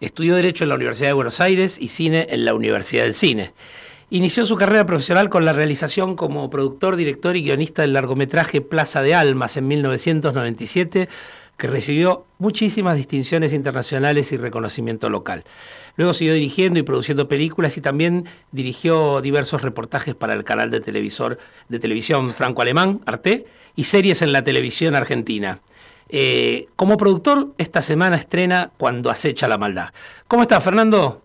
[0.00, 3.52] Estudió Derecho en la Universidad de Buenos Aires y Cine en la Universidad del Cine.
[4.10, 9.02] Inició su carrera profesional con la realización como productor, director y guionista del largometraje Plaza
[9.02, 11.08] de Almas en 1997,
[11.56, 15.44] que recibió muchísimas distinciones internacionales y reconocimiento local.
[15.96, 20.80] Luego siguió dirigiendo y produciendo películas y también dirigió diversos reportajes para el canal de,
[20.80, 21.38] televisor,
[21.68, 25.60] de televisión franco-alemán, Arte, y series en la televisión argentina.
[26.08, 29.88] Eh, como productor, esta semana estrena Cuando acecha la maldad.
[30.28, 31.20] ¿Cómo estás, Fernando?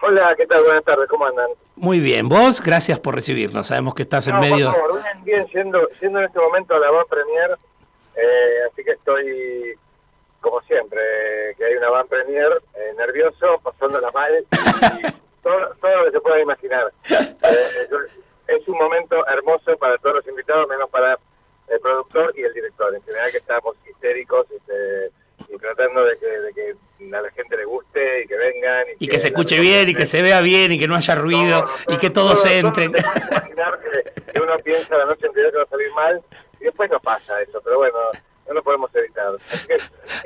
[0.00, 0.62] Hola, ¿qué tal?
[0.64, 1.48] Buenas tardes, ¿cómo andan?
[1.76, 3.66] Muy bien, vos, gracias por recibirnos.
[3.66, 4.70] Sabemos que estás en medio...
[4.72, 7.58] Por favor, bien, bien, siendo, siendo en este momento la van premier,
[8.16, 9.74] eh, así que estoy,
[10.40, 15.12] como siempre, eh, que hay una van premier, eh, nervioso, pasándola mal, y
[15.42, 16.92] todo, todo lo que se pueda imaginar.
[17.10, 17.98] Eh, yo-
[18.48, 21.18] es un momento hermoso para todos los invitados, menos para
[21.70, 22.94] el productor y el director.
[22.94, 25.10] En general que estamos histéricos este,
[25.48, 28.86] y tratando de que, de que a la gente le guste y que vengan.
[28.98, 31.64] Y, que, se escuche bien y que se vea bien y que no haya ruido
[31.88, 32.92] y que todos entren.
[33.30, 36.22] imaginar que, uno piensa la noche anterior que va a salir mal
[36.60, 37.98] y después no pasa eso, pero bueno,
[38.46, 39.34] no lo podemos evitar.
[39.50, 39.76] Así que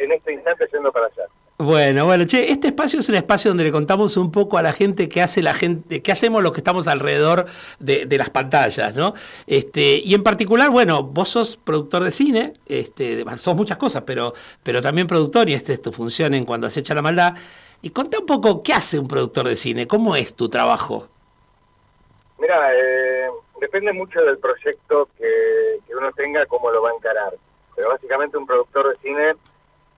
[0.03, 1.25] en este instante yendo para allá.
[1.63, 4.73] Bueno, bueno, che, este espacio es un espacio donde le contamos un poco a la
[4.73, 7.47] gente qué hace la gente, qué hacemos los que estamos alrededor
[7.79, 9.15] de, las pantallas, ¿no?
[9.47, 14.35] Este, y en particular, bueno, vos sos productor de cine, este, sos muchas cosas, pero,
[14.65, 17.37] pero también productor, y esta es tu función en cuando acecha la maldad.
[17.81, 21.07] Y contá un poco qué hace un productor de cine, cómo es tu trabajo.
[22.41, 23.29] Mira, eh,
[23.61, 27.35] depende mucho del proyecto que, que uno tenga, cómo lo va a encarar.
[27.77, 29.35] Pero básicamente un productor de cine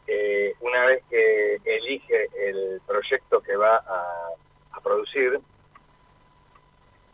[0.07, 5.41] eh, una vez que elige el proyecto que va a, producir,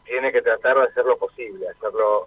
[0.05, 2.27] tiene que tratar de hacer lo posible, hacerlo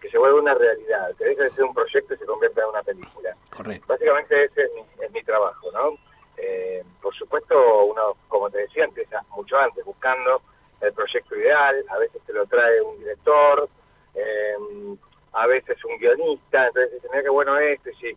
[0.00, 2.68] que se vuelva una realidad, que deje de ser un proyecto y se convierta en
[2.70, 3.36] una película.
[3.54, 3.86] Correcto.
[3.86, 5.96] Básicamente ese es mi, trabajo, ¿no?
[6.38, 10.42] Eh, por supuesto, uno, como te decía, empieza mucho antes buscando
[10.80, 13.68] el proyecto ideal, a veces te lo trae un director,
[14.16, 14.56] eh,
[15.34, 18.16] a veces un guionista, entonces dice, mira qué bueno esto, y si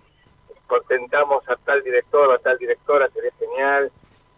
[0.68, 3.92] contentamos a tal director o a tal directora, sería genial,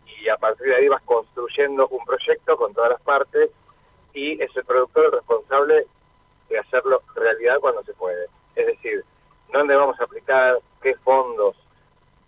[0.05, 3.51] y a partir de ahí vas construyendo un proyecto con todas las partes,
[4.13, 5.85] y es el productor el responsable
[6.49, 8.27] de hacerlo realidad cuando se puede.
[8.55, 9.03] Es decir,
[9.51, 11.55] dónde vamos a aplicar, qué fondos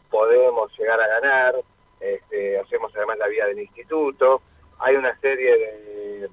[0.09, 1.55] podemos llegar a ganar,
[1.99, 4.41] este, hacemos además la vía del instituto,
[4.79, 6.29] hay una serie de,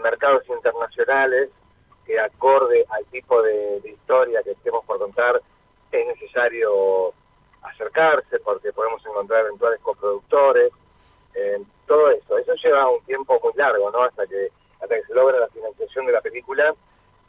[0.00, 1.48] mercados internacionales
[2.04, 5.40] que acorde al tipo de, de historia que estemos por contar,
[5.92, 7.12] es necesario
[7.62, 10.72] acercarse porque podemos encontrar eventuales coproductores,
[11.34, 12.38] eh, todo eso.
[12.38, 14.02] Eso lleva un tiempo muy largo, ¿no?
[14.02, 14.48] Hasta que,
[14.80, 16.74] hasta que se logra la financiación de la película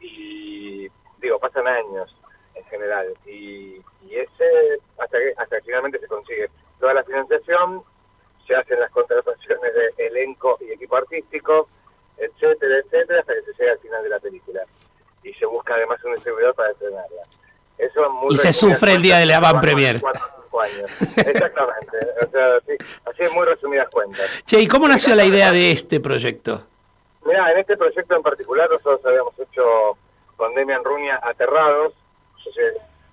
[0.00, 0.88] y,
[1.18, 2.14] digo, pasan años
[2.54, 3.14] en general.
[3.26, 6.50] Y, ese, hasta que, hasta que finalmente se consigue
[6.80, 7.84] toda la financiación,
[8.46, 11.68] se hacen las contrataciones de elenco y equipo artístico,
[12.16, 14.62] etcétera, etcétera, hasta que se llega al final de la película.
[15.22, 17.22] Y se busca además un distribuidor para estrenarla
[18.30, 20.02] y se sufre el día de la van premier.
[21.16, 21.98] Exactamente.
[22.26, 22.72] O sea, sí,
[23.04, 24.26] así en muy resumidas cuentas.
[24.44, 26.62] Che, ¿y cómo nació la idea de este proyecto?
[27.24, 29.62] Mira, en este proyecto en particular nosotros habíamos hecho
[30.36, 31.92] con Demian Ruña Aterrados,
[32.44, 32.64] yo soy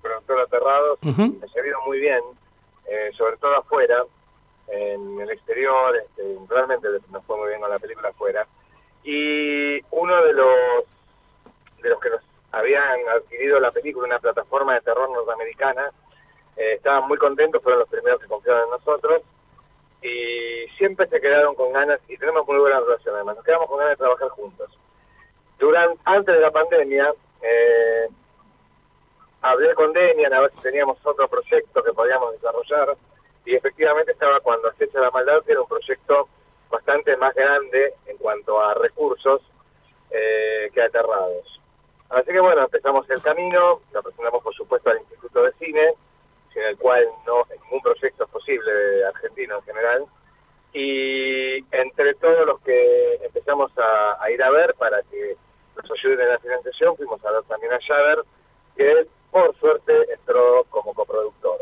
[0.01, 2.19] productor Aterrados, uh me ha servido muy bien,
[2.87, 4.03] eh, sobre todo afuera,
[4.67, 8.47] en el exterior, este, realmente nos fue muy bien con la película afuera.
[9.03, 10.85] Y uno de los
[11.81, 12.21] de los que nos
[12.55, 15.91] habían adquirido la película, una plataforma de terror norteamericana,
[16.55, 19.21] eh, estaban muy contentos, fueron los primeros que confiaron en nosotros,
[20.01, 23.77] y siempre se quedaron con ganas, y tenemos muy buena relación además, nos quedamos con
[23.77, 24.71] ganas de trabajar juntos.
[25.59, 28.07] Durante, antes de la pandemia, eh,
[29.41, 32.95] hablé con Demian a ver si teníamos otro proyecto que podíamos desarrollar,
[33.43, 36.29] y efectivamente estaba cuando Acecha la Maldad, que era un proyecto
[36.69, 39.41] bastante más grande en cuanto a recursos
[40.09, 41.55] eh, que Aterrados.
[42.09, 45.93] Así que bueno, empezamos el camino, lo presentamos por supuesto al Instituto de Cine,
[46.53, 50.05] sin el cual no ningún proyecto es posible de argentino en general.
[50.73, 55.35] Y entre todos los que empezamos a, ir a ver para que
[55.75, 58.23] nos ayuden en la financiación, fuimos a ver también a Javer,
[58.75, 61.59] que por suerte entró como coproductor.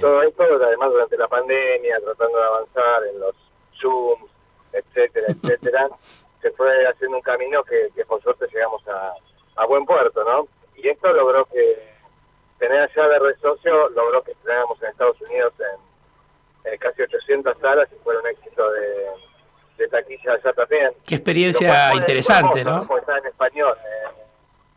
[0.00, 3.34] Todo esto, además durante la pandemia, tratando de avanzar en los
[3.80, 4.30] Zooms,
[4.72, 5.88] etcétera, etcétera,
[6.40, 9.14] se fue haciendo un camino que por suerte llegamos a,
[9.56, 10.48] a buen puerto, ¿no?
[10.76, 11.92] Y esto logró que
[12.58, 15.52] tener allá de red socio, logró que estrenáramos en Estados Unidos
[16.64, 19.06] en, casi 800 salas y fue un éxito de,
[19.78, 20.92] de taquilla allá también.
[21.04, 22.86] Qué experiencia interesante, ¿no?
[22.86, 23.76] Como está en español.
[23.84, 24.22] Eh,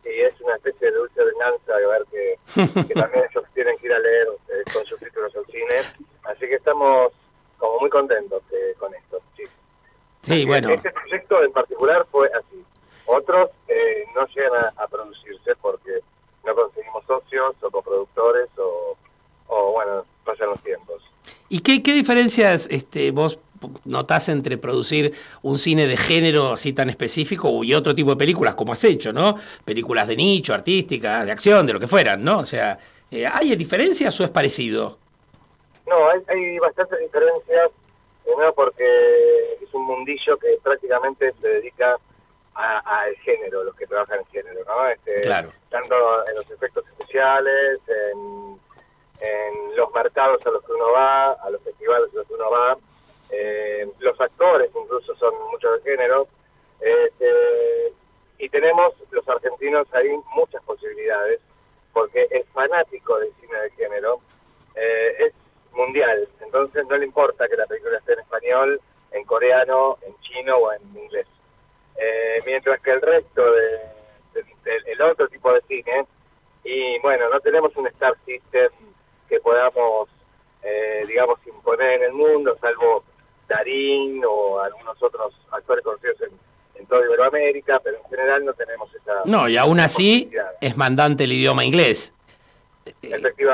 [0.05, 3.93] y es una especie de dulce venganza de ver que, también ellos tienen que ir
[3.93, 6.05] a leer eh, con sus títulos al cine.
[6.23, 7.11] Así que estamos
[7.57, 9.21] como muy contentos eh, con esto.
[9.35, 9.43] Sí,
[10.21, 10.69] sí bueno.
[10.69, 12.63] Este proyecto en particular fue así.
[13.05, 15.99] Otros eh, no llegan a, producirse porque
[16.43, 18.97] no conseguimos socios o coproductores o,
[19.47, 21.03] o bueno, pasan los tiempos.
[21.49, 23.39] ¿Y qué, qué diferencias este, vos
[23.85, 28.55] notás entre producir un cine de género así tan específico y otro tipo de películas
[28.55, 29.35] como has hecho, ¿no?
[29.63, 32.39] Películas de nicho, artísticas, de acción, de lo que fueran, ¿no?
[32.39, 32.77] O sea,
[33.11, 34.97] eh, ¿hay diferencias o es parecido?
[35.87, 37.71] No, hay, hay bastantes diferencias,
[38.23, 38.83] primero porque
[39.61, 41.97] es un mundillo que prácticamente se dedica
[42.55, 44.87] al género, los que trabajan en género, ¿no?
[44.87, 45.21] Este,
[45.69, 48.57] Tanto en los efectos especiales, en,
[49.75, 52.77] los mercados a los que uno va, a los festivales a los que uno va,
[53.29, 56.27] eh, los actores incluso son muchos de género,
[56.79, 57.93] este,
[58.39, 61.41] y tenemos los argentinos ahí muchas posibilidades,
[61.91, 64.21] porque es fanático del cine de género,
[64.75, 65.33] eh, es
[65.73, 66.27] mundial.
[66.41, 68.81] Entonces no le importa que la película esté en español,
[69.11, 71.27] en coreano, en chino o en inglés.
[71.97, 74.43] Eh, mientras que el resto de,
[74.85, 76.05] el otro tipo de cine,
[76.63, 78.69] y bueno, no tenemos un Star System
[79.29, 80.09] que podamos,
[80.63, 83.03] eh, digamos, imponer en el mundo, salvo
[83.47, 88.93] Darín o algunos otros actores conocidos en, en toda Iberoamérica, pero en general no tenemos
[88.95, 89.21] esa...
[89.25, 90.31] No, y aún así
[90.61, 92.14] es mandante el idioma inglés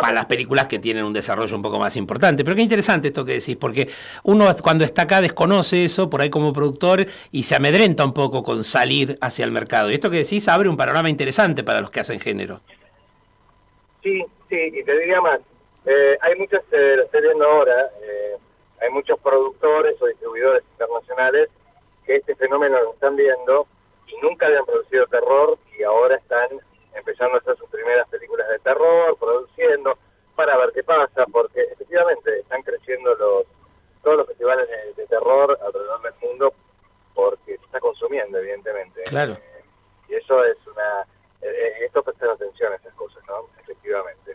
[0.01, 2.43] para las películas que tienen un desarrollo un poco más importante.
[2.43, 3.89] Pero qué interesante esto que decís, porque
[4.23, 8.43] uno cuando está acá desconoce eso, por ahí como productor, y se amedrenta un poco
[8.43, 9.89] con salir hacia el mercado.
[9.89, 12.61] Y esto que decís abre un panorama interesante para los que hacen género.
[14.03, 15.39] Sí, sí, y te diría más,
[15.85, 18.35] eh, hay muchas, eh, lo estoy viendo ahora, eh,
[18.81, 21.49] hay muchos productores o distribuidores internacionales
[22.05, 23.67] que este fenómeno lo están viendo
[24.07, 26.49] y nunca habían producido terror y ahora están
[26.95, 29.97] empezando a hacer sus primeras películas de terror, produciendo,
[30.35, 33.45] para ver qué pasa, porque efectivamente están creciendo los
[34.01, 36.53] todos los festivales de, terror alrededor del mundo
[37.13, 39.03] porque se está consumiendo, evidentemente.
[39.03, 39.37] Claro.
[40.07, 41.05] y eso es una...
[41.41, 43.47] Eh, esto presta atención a esas cosas, ¿no?
[43.59, 44.30] Efectivamente.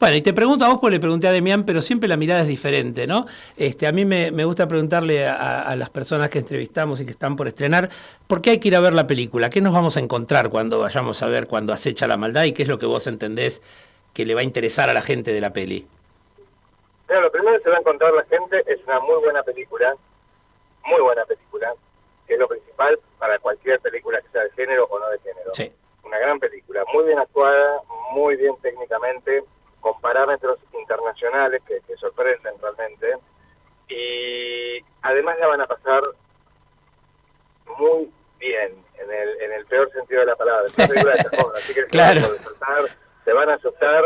[0.00, 2.40] Bueno, y te pregunto a vos, pues le pregunté a Demián, pero siempre la mirada
[2.40, 3.26] es diferente, ¿no?
[3.58, 7.46] Este, a mí me, gusta preguntarle a, las personas que entrevistamos y que están por
[7.46, 7.90] estrenar,
[8.26, 9.50] ¿por qué hay que ir a ver la película?
[9.50, 12.62] ¿Qué nos vamos a encontrar cuando vayamos a ver cuando acecha la maldad y qué
[12.62, 13.60] es lo que vos entendés
[14.14, 15.86] que le va a interesar a la gente de la peli?
[17.06, 19.94] Bueno, lo primero que se va a encontrar la gente es una muy buena película,
[20.86, 21.74] muy buena película,
[22.26, 25.50] que es lo principal para cualquier película que sea de género o no de género.
[25.52, 25.70] Sí.
[26.04, 27.82] Una gran película, muy bien actuada,
[28.14, 29.44] muy bien técnicamente,
[29.80, 33.16] con parámetros internacionales que, sorprenden realmente.
[33.88, 36.02] Y además la van a pasar
[37.78, 40.66] muy bien, en el, en el peor sentido de la palabra.
[41.56, 42.22] así que claro.
[43.24, 44.04] se van a asustar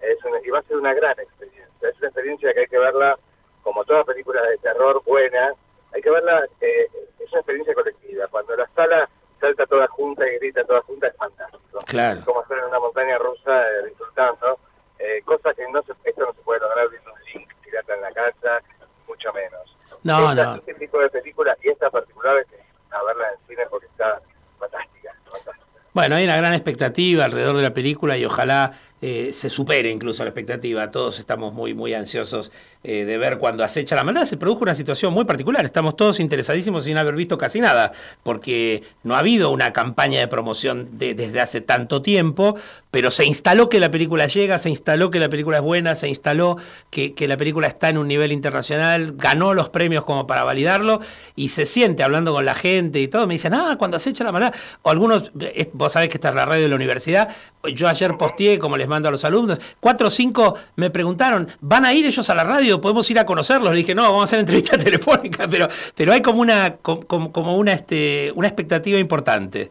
[0.00, 1.88] es y va a ser una gran experiencia.
[1.88, 3.18] Es una experiencia que hay que verla,
[3.62, 5.54] como todas películas de terror buena,
[5.92, 8.26] hay que verla, eh, es una experiencia colectiva.
[8.28, 9.08] Cuando la sala
[9.40, 11.60] salta toda junta y grita toda junta es fantástico.
[11.86, 12.20] Claro.
[12.24, 14.58] como estar en una montaña rusa eh, disfrutando
[15.00, 18.02] eh, cosa que no se, esto no se puede lograr viendo un link, tirarla en
[18.02, 18.62] la casa,
[19.08, 19.76] mucho menos.
[20.02, 20.56] No, no.
[20.56, 22.46] Este tipo de películas y esta particular es
[22.90, 24.20] a verla en cine porque está
[24.58, 25.66] fantástica, fantástica.
[25.92, 28.72] Bueno, hay una gran expectativa alrededor de la película y ojalá
[29.02, 30.90] eh, se supere incluso la expectativa.
[30.90, 32.52] Todos estamos muy, muy ansiosos
[32.84, 34.24] eh, de ver cuando acecha la maldad.
[34.24, 35.64] Se produjo una situación muy particular.
[35.64, 37.92] Estamos todos interesadísimos sin haber visto casi nada,
[38.22, 42.56] porque no ha habido una campaña de promoción desde hace tanto tiempo,
[42.90, 46.08] pero se instaló que la película llega, se instaló que la película es buena, se
[46.08, 46.56] instaló
[46.90, 51.00] que, que la película está en un nivel internacional, ganó los premios como para validarlo
[51.36, 53.26] y se siente hablando con la gente y todo.
[53.26, 54.54] Me dicen, ah, cuando acecha la maldad.
[54.82, 57.28] O algunos, eh, vos sabés que esta es la radio de la universidad.
[57.74, 59.58] Yo ayer posteé, como les mando a los alumnos.
[59.80, 62.80] Cuatro o cinco me preguntaron, ¿van a ir ellos a la radio?
[62.80, 63.70] ¿Podemos ir a conocerlos?
[63.70, 67.56] Le dije, no, vamos a hacer entrevista telefónica, pero, pero hay como una, como, como
[67.56, 69.70] una, este, una expectativa importante.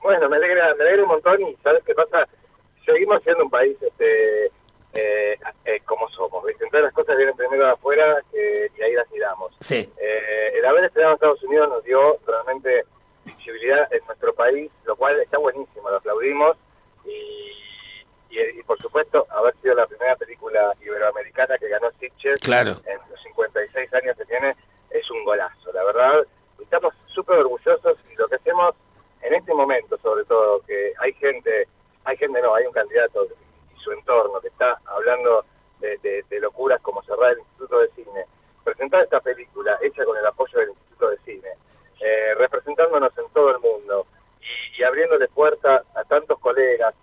[0.00, 2.28] Bueno, me alegra, me alegra un montón y ¿sabes qué pasa?
[2.86, 4.50] Seguimos siendo un país este,
[4.94, 6.64] eh, eh, como somos, ¿viste?
[6.64, 9.52] Entonces las cosas vienen primero de afuera eh, y ahí las miramos.
[9.60, 9.88] Sí.
[9.98, 12.84] el haber estado en Estados Unidos nos dio realmente
[13.24, 16.56] visibilidad en nuestro país, lo cual está buenísimo, lo aplaudimos
[17.04, 17.52] y
[18.30, 22.76] y, por supuesto haber sido la primera película iberoamericana que ganó Sitges claro.
[22.84, 24.54] en los 56 años que tiene,
[24.90, 26.26] es un golazo, la verdad.
[26.60, 28.74] Estamos súper orgullosos y lo que hacemos
[29.22, 31.66] en este momento, sobre todo, que hay gente,
[32.04, 35.44] hay gente no, hay un candidato y su entorno que está hablando
[35.80, 38.24] de, locuras como cerrar el Instituto de Cine,
[38.62, 41.48] presentar esta película hecha con el apoyo del Instituto de Cine,
[42.00, 44.06] eh, representándonos en todo el mundo
[44.40, 46.94] y, y abriéndole puerta a tantos colegas,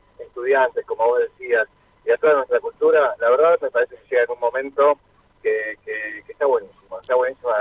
[0.86, 1.68] como vos decías,
[2.06, 5.00] y a toda nuestra cultura, la verdad me parece que llega en un momento
[5.41, 7.52] que, que, está buenísimo, está buenísimo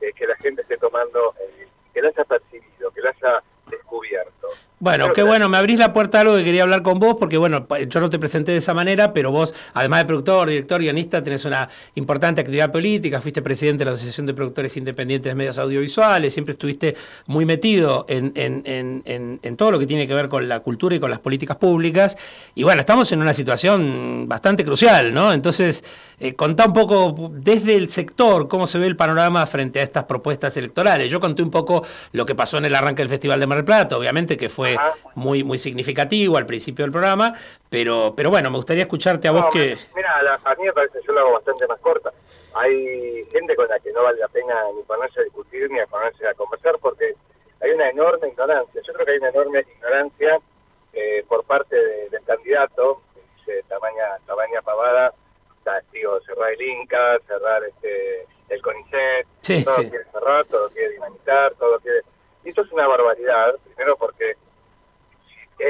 [0.00, 3.42] que, que la gente esté tomando, eh, que la haya percibido, que la haya
[4.82, 7.38] Bueno, qué bueno, me abrís la puerta a algo que quería hablar con vos, porque
[7.38, 11.22] bueno, yo no te presenté de esa manera, pero vos, además de productor, director, guionista,
[11.22, 15.58] tenés una importante actividad política, fuiste presidente de la Asociación de Productores Independientes de Medios
[15.58, 20.58] Audiovisuales, siempre estuviste muy metido en, en, todo lo que tiene que ver con la
[20.58, 22.18] cultura y con las políticas públicas,
[22.56, 25.32] y bueno, estamos en una situación bastante crucial, ¿no?
[25.32, 25.84] Entonces,
[26.18, 30.04] eh, contá un poco desde el sector cómo se ve el panorama frente a estas
[30.04, 31.10] propuestas electorales.
[31.10, 33.64] Yo conté un poco lo que pasó en el arranque del Festival de Mar del
[33.64, 34.71] Plata, obviamente que fue
[35.14, 37.34] muy, muy significativo al principio del programa,
[37.70, 39.76] pero, pero bueno, me gustaría escucharte a vos que...
[39.94, 42.12] Mira, a mí me parece que yo lo hago bastante más corta.
[42.54, 45.86] Hay gente con la que no vale la pena ni ponerse a discutir ni a
[45.86, 47.14] ponerse a conversar porque
[47.60, 48.82] hay una enorme ignorancia.
[48.86, 50.38] Yo creo que hay una enorme ignorancia
[50.92, 51.76] eh, por parte
[52.10, 55.14] del candidato, que dice tamaña, tamaña pavada,
[55.92, 59.88] digo, cerrar el Inca, cerrar este el CONICET, Sí, todo sí.
[59.88, 62.02] quiere cerrar, todo quiere dinamitar, todo quiere...
[62.44, 64.36] Y esto es una barbaridad, primero porque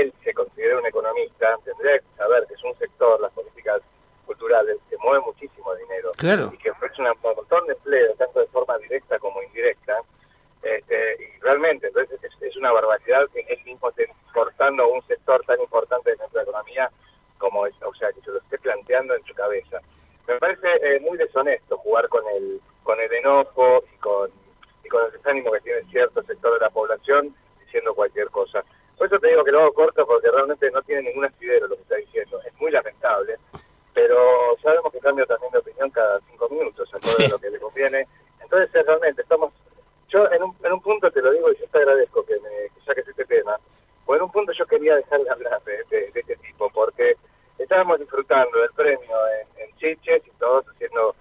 [0.00, 3.80] él se considera un economista, tendría que saber que es un sector, las políticas
[4.26, 6.50] culturales, que mueve muchísimo dinero Claro.
[6.52, 10.00] y que ofrece un montón de empleo, tanto de forma directa como indirecta,
[10.62, 15.42] este, y realmente entonces es, es una barbaridad que él mismo esté cortando un sector
[15.44, 16.90] tan importante de nuestra economía
[17.38, 19.80] como es, o sea, que se lo esté planteando en su cabeza.
[20.28, 24.30] Me parece eh, muy deshonesto jugar con el, con el enojo y con,
[24.84, 27.34] y con el desánimo que tiene cierto sector de la población
[27.64, 28.64] diciendo cualquier cosa.
[29.02, 31.74] Por eso te digo que lo hago corto porque realmente no tiene ningún asidero lo
[31.74, 32.40] que está diciendo.
[32.46, 33.34] Es muy lamentable,
[33.92, 37.58] pero sabemos que cambia también de opinión cada cinco minutos, acorde a lo que le
[37.58, 38.06] conviene.
[38.40, 39.52] Entonces, realmente, estamos...
[40.08, 42.48] Yo en un, en un punto te lo digo y yo te agradezco que, me,
[42.48, 43.56] que saques este tema,
[44.06, 47.16] pues en un punto yo quería dejar de hablar de, de- de este tipo, porque
[47.58, 51.16] estábamos disfrutando del premio en, en Chiches y todos haciendo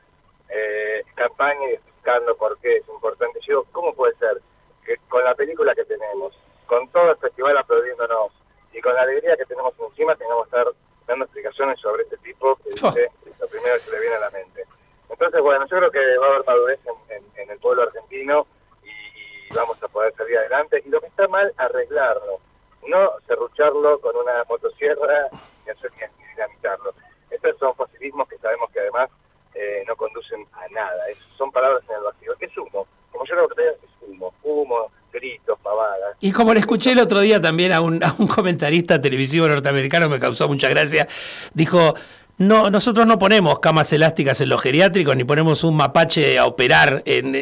[0.49, 3.39] eh, campaña y explicando por qué es importante.
[3.39, 4.39] Yo digo, ¿cómo puede ser
[4.85, 8.31] que con la película que tenemos, con todo el festival aplaudiéndonos
[8.71, 10.73] y con la alegría que tenemos encima, tengamos que estar
[11.05, 13.09] dando explicaciones sobre este tipo que dice
[13.41, 14.63] lo primero que se le viene a la mente?
[15.09, 18.47] Entonces, bueno, yo creo que va a haber madurez en, en- en el pueblo argentino
[18.85, 20.81] y, y vamos a poder salir adelante.
[20.85, 22.39] Y lo que está mal, arreglarlo.
[22.87, 25.27] No serrucharlo con una motosierra
[25.65, 26.93] ni hacer ni, ni dinamitarlo.
[27.29, 29.09] Estos son facilismos que sabemos que además
[29.55, 31.09] eh, no conducen a nada.
[31.09, 32.33] Es- son palabras en el vacío.
[32.39, 32.87] Es humo.
[33.11, 34.33] Como yo lo que es humo.
[34.43, 36.15] Humo, gritos, pavadas.
[36.21, 40.09] Y como le escuché el otro día también a un, a un comentarista televisivo norteamericano,
[40.09, 41.07] me causó mucha gracia,
[41.53, 41.93] dijo,
[42.41, 47.03] no, nosotros no ponemos camas elásticas en los geriátricos ni ponemos un mapache a operar
[47.05, 47.35] en,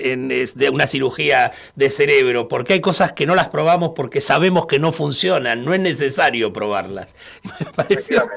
[0.73, 4.91] una cirugía de cerebro, porque hay cosas que no las probamos porque sabemos que no
[4.91, 7.15] funcionan, no es necesario probarlas.
[7.59, 8.27] Me pareció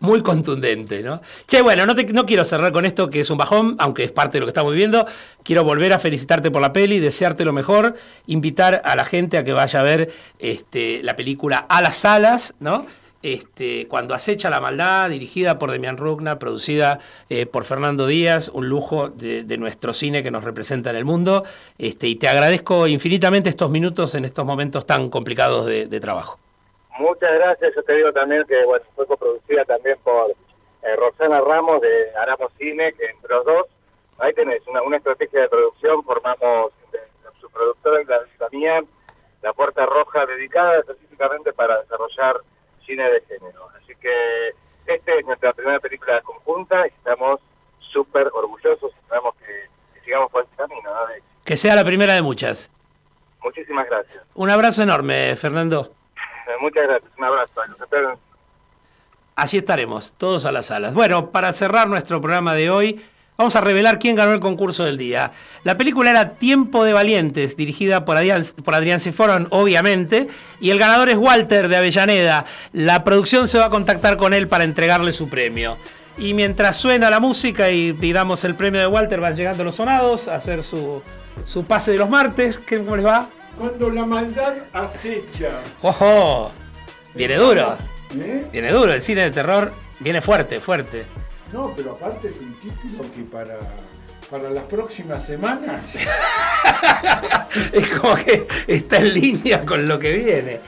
[0.00, 1.20] muy contundente, ¿no?
[1.46, 4.12] Che, bueno, no, te- no quiero cerrar con esto que es un bajón, aunque es
[4.12, 5.06] parte de lo que estamos viviendo.
[5.44, 9.44] Quiero volver a felicitarte por la peli, desearte lo mejor, invitar a la gente a
[9.44, 12.86] que vaya a ver este, la película A las salas, ¿no?
[13.22, 16.98] Este, cuando acecha la maldad, dirigida por Demian Rugna, producida
[17.30, 21.44] eh, por Fernando Díaz, un lujo de, nuestro cine que nos representa en el mundo.
[21.78, 26.40] Este, y te agradezco infinitamente estos minutos en estos momentos tan complicados de, trabajo.
[26.98, 27.74] Muchas gracias.
[27.76, 32.52] Yo te digo también que bueno, fue coproducida también por eh, Roxana Ramos de Aramos
[32.58, 33.66] Cine, que entre los dos,
[34.18, 36.02] ahí tenés una, estrategia de producción.
[36.02, 36.98] Formamos de,
[37.40, 38.82] su productora la, la mía,
[39.42, 42.40] la Puerta Roja, dedicada específicamente para desarrollar
[42.92, 43.68] cine de género.
[43.76, 44.50] Así que
[44.86, 47.40] esta es nuestra primera película conjunta y estamos
[47.92, 50.82] súper orgullosos esperamos que, que sigamos por este camino.
[50.92, 51.06] ¿no?
[51.06, 52.70] De- Que sea la primera de muchas.
[53.42, 54.22] Muchísimas gracias.
[54.34, 55.94] Un abrazo enorme, Fernando.
[56.60, 57.10] Muchas gracias.
[57.18, 57.52] Un abrazo.
[57.68, 58.18] Los espero
[59.34, 60.92] Allí estaremos, todos a las salas.
[60.94, 63.04] Bueno, para cerrar nuestro programa de hoy,
[63.36, 65.32] vamos a revelar quién ganó el concurso del día.
[65.64, 69.00] La película era Tiempo de Valientes, dirigida por Adrián, por Adrián
[69.50, 70.28] obviamente,
[70.60, 72.44] y el ganador es Walter de Avellaneda.
[72.72, 75.76] La producción se va a contactar con él para entregarle su premio.
[76.18, 80.28] Y mientras suena la música y pidamos el premio de Walter, van llegando los sonados
[80.28, 81.02] a hacer su,
[81.46, 82.58] su pase de los martes.
[82.58, 83.28] ¿Qué- ¿Cómo les va?
[83.56, 85.60] Cuando la maldad acecha.
[85.80, 86.52] ¡Ojo!
[87.14, 87.76] Viene duro.
[88.18, 88.46] ¿Eh?
[88.52, 88.92] Viene duro.
[88.92, 91.06] El cine de terror viene fuerte, fuerte.
[91.52, 93.58] No, pero aparte es un título que para,
[94.30, 95.82] para las próximas semanas.
[97.72, 100.60] es como que está en línea con lo que viene.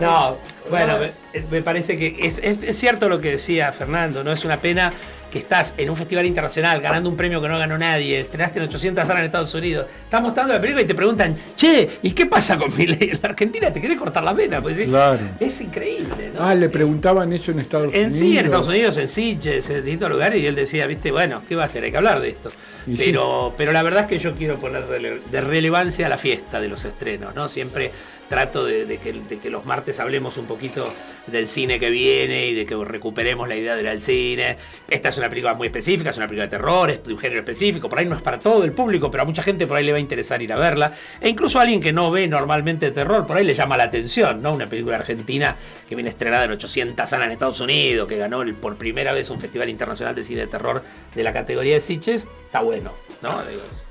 [0.00, 0.38] No,
[0.70, 1.12] bueno, me,
[1.50, 4.32] me parece que es, es- es cierto lo que decía Fernando, ¿no?
[4.32, 4.92] Es una pena
[5.30, 8.64] que estás en un festival internacional ganando un premio que no ganó nadie, estrenaste en
[8.66, 12.26] 800 salas en Estados Unidos, estás mostrando la película y te preguntan, che, ¿y qué
[12.26, 13.10] pasa con mi ley?
[13.12, 14.76] En la Argentina te querés cortar la vena, pues.
[14.86, 15.20] Claro.
[15.38, 16.42] Es increíble, ¿no?
[16.42, 18.18] Ah, le preguntaban eso en Estados En Unidos.
[18.18, 21.54] sí, en Estados Unidos, en Sitges, en distintos lugares, y él decía, viste, bueno, ¿qué
[21.54, 21.84] va a hacer?
[21.84, 22.50] Hay que hablar de esto.
[22.86, 23.02] Y sí.
[23.06, 26.68] Pero, pero la verdad es que yo quiero poner de relevancia a la fiesta de
[26.68, 27.48] los estrenos, ¿no?
[27.48, 27.90] Siempre
[28.30, 30.94] trato de, que, los martes hablemos un poquito
[31.26, 34.56] del cine que viene y de que recuperemos la idea del cine.
[34.88, 37.40] Esta es una película muy específica, es una película de terror, es de un género
[37.40, 39.84] específico, por ahí no es para todo el público, pero a mucha gente por ahí
[39.84, 40.94] le va a interesar ir a verla.
[41.20, 44.40] E incluso a alguien que no ve normalmente terror, por ahí le llama la atención,
[44.40, 44.54] ¿no?
[44.54, 45.56] Una película argentina
[45.88, 49.40] que viene estrenada en 800 salas en Estados Unidos, que ganó por primera vez un
[49.40, 50.84] Festival Internacional de Cine de Terror
[51.16, 53.42] de la categoría de Sitges, está bueno, ¿no?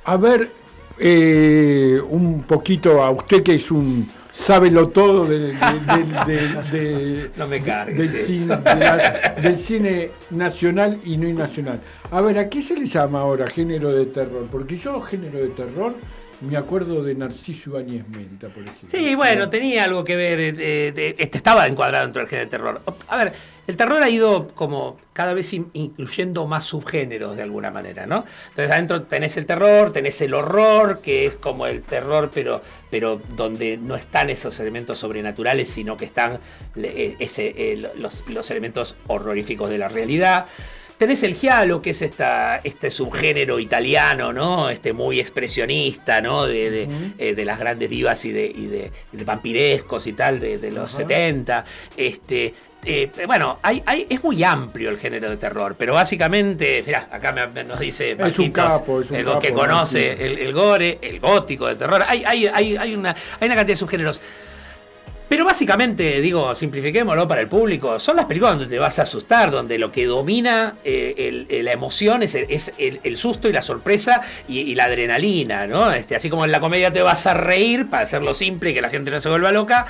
[0.06, 0.50] A ver,
[0.98, 4.08] eh, un poquito a usted que es un
[4.40, 5.54] sábelo todo del,
[9.58, 11.82] cine nacional y no nacional.
[12.12, 14.48] A ver, ¿a qué se le llama ahora género de terror?
[14.52, 15.96] Porque yo género de terror
[16.42, 18.90] me acuerdo de Narciso Ibáñez Menta, por ejemplo.
[18.90, 22.52] Sí, bueno, tenía algo que ver, eh, eh, este estaba encuadrado dentro del género de
[22.52, 22.82] terror.
[23.08, 23.34] A ver,
[23.68, 28.26] el terror ha ido como cada vez in- incluyendo más subgéneros de alguna manera, ¿no?
[28.50, 33.22] Entonces adentro tenés el terror, tenés el horror, que es como el terror, pero, pero
[33.36, 36.40] donde no están esos elementos sobrenaturales, sino que están
[36.78, 40.46] eh, ese, eh, los, los elementos horroríficos de la realidad.
[41.00, 44.70] Tenés el giallo, que es esta, este subgénero italiano, ¿no?
[44.70, 46.46] Este muy expresionista, ¿no?
[46.46, 46.88] De, de,
[47.18, 48.92] eh, de las grandes divas y de, y de,
[49.24, 51.04] vampirescos y tal, de, los Ajá.
[51.04, 51.66] 70.
[51.96, 52.54] Este,
[52.86, 57.32] eh, bueno, hay, hay- es muy amplio el género de terror, pero básicamente, mirá, acá
[57.32, 60.32] me- me- nos dice Es un Marquitos, capo, es un el capo, que conoce Marquitos.
[60.38, 62.04] el, el gore, el gótico de terror.
[62.06, 64.20] Hay, hay, hay, hay una, hay una cantidad de subgéneros.
[65.30, 69.52] Pero básicamente, digo, simplifiquémoslo para el público, son las películas donde te vas a asustar,
[69.52, 73.48] donde lo que domina eh, el- el- la emoción es, el, es el- el susto
[73.48, 75.92] y la sorpresa y, y la adrenalina, ¿no?
[75.92, 78.82] Este, así como en la comedia te vas a reír para hacerlo simple y que
[78.82, 79.86] la gente no se vuelva loca.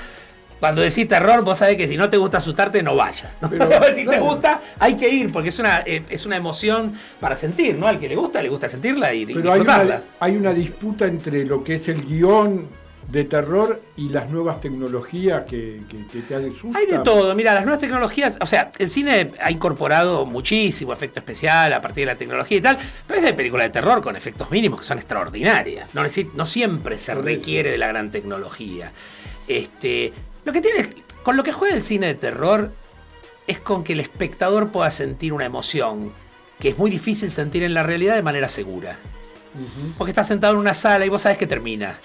[0.60, 3.32] Cuando decís terror, vos sabés que si no te gusta asustarte, no vayas.
[3.42, 3.50] ¿no?
[3.96, 7.76] si te gusta, hay que ir, porque es una, eh, es una emoción para sentir,
[7.78, 7.88] ¿no?
[7.88, 11.06] Al que le gusta, le gusta sentirla y, y Pero hay una, hay una disputa
[11.06, 12.68] entre lo que es el guion
[13.12, 16.76] de terror y las nuevas tecnologías que, que- que te asustan.
[16.76, 21.20] Hay de todo, mira, las nuevas tecnologías, o sea, el cine ha incorporado muchísimo efecto
[21.20, 24.52] especial a partir de la tecnología y tal, pero hay películas de terror con efectos
[24.52, 25.96] mínimos que son extraordinarias.
[25.96, 26.04] No,
[26.36, 28.92] no siempre se requiere de la gran tecnología.
[29.48, 30.14] Este,
[30.46, 30.90] lo que tiene,
[31.24, 32.72] con lo que juega el cine de terror
[33.48, 36.14] es con que el espectador pueda sentir una emoción
[36.60, 39.00] que es muy difícil sentir en la realidad de manera segura.
[39.98, 41.98] Porque estás sentado en una sala y vos sabes que termina.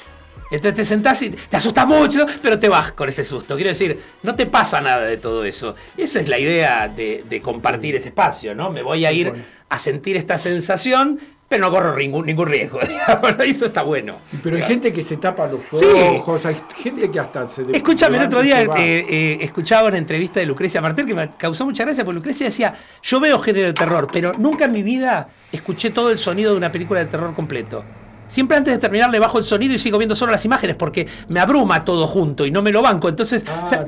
[0.51, 3.55] Entonces te sentás y te asustas mucho, pero te vas con ese susto.
[3.57, 5.75] Quiero decir, no te pasa nada de todo eso.
[5.97, 8.71] Esa es la idea de, de compartir ese espacio, ¿no?
[8.71, 9.33] Me voy a ir
[9.69, 11.19] a sentir esta sensación,
[11.49, 12.79] pero no corro ningún, ningún riesgo.
[13.45, 14.17] eso está bueno.
[14.43, 15.85] Pero hay gente que se tapa los Sí.
[15.85, 17.65] ojos, hay gente que hasta se...
[17.73, 21.65] Escúchame, el otro día eh, eh, escuchaba una entrevista de Lucrecia Martel que me causó
[21.65, 25.29] mucha gracia, porque Lucrecia decía, yo veo género de terror, pero nunca en mi vida
[25.51, 27.85] escuché todo el sonido de una película de terror completo.
[28.27, 31.07] Siempre antes de terminar le bajo el sonido y sigo viendo solo las imágenes porque
[31.29, 33.09] me abruma todo junto y no me lo banco.
[33.09, 33.87] Entonces, Ah, o sea,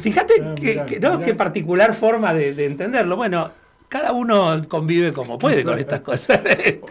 [0.00, 1.14] fíjate Ah, que, mirá, que- ¿no?
[1.14, 1.24] mirá.
[1.26, 3.16] qué particular forma de, de entenderlo.
[3.16, 3.50] Bueno,
[3.88, 6.40] cada uno convive como puede con estas cosas.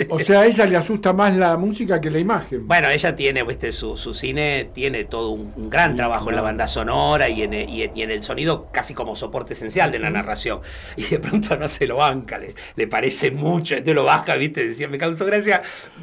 [0.07, 2.67] O sea, a ella le asusta más la música que la imagen.
[2.67, 6.41] Bueno, ella tiene, viste, su, su cine tiene todo un, un gran trabajo en la
[6.41, 9.91] banda sonora y en, el- y, en, y en el sonido casi como soporte esencial
[9.91, 10.61] de la narración.
[10.95, 14.67] Y de pronto no se lo banca, le, le parece mucho, entonces lo baja, viste,
[14.69, 15.61] decía, me causó gracia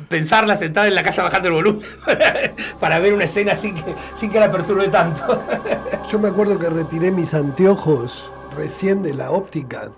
[0.09, 3.95] pensarla sentada en la casa bajando el volumen para, para ver una escena sin que,
[4.19, 5.43] sin que la perturbe tanto.
[6.11, 9.93] Yo me acuerdo que retiré mis anteojos recién de la óptica,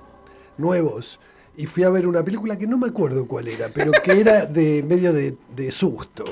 [0.59, 1.21] nuevos,
[1.57, 4.47] y fui a ver una película que no me acuerdo cuál era, pero que era
[4.47, 6.25] de medio de, de susto.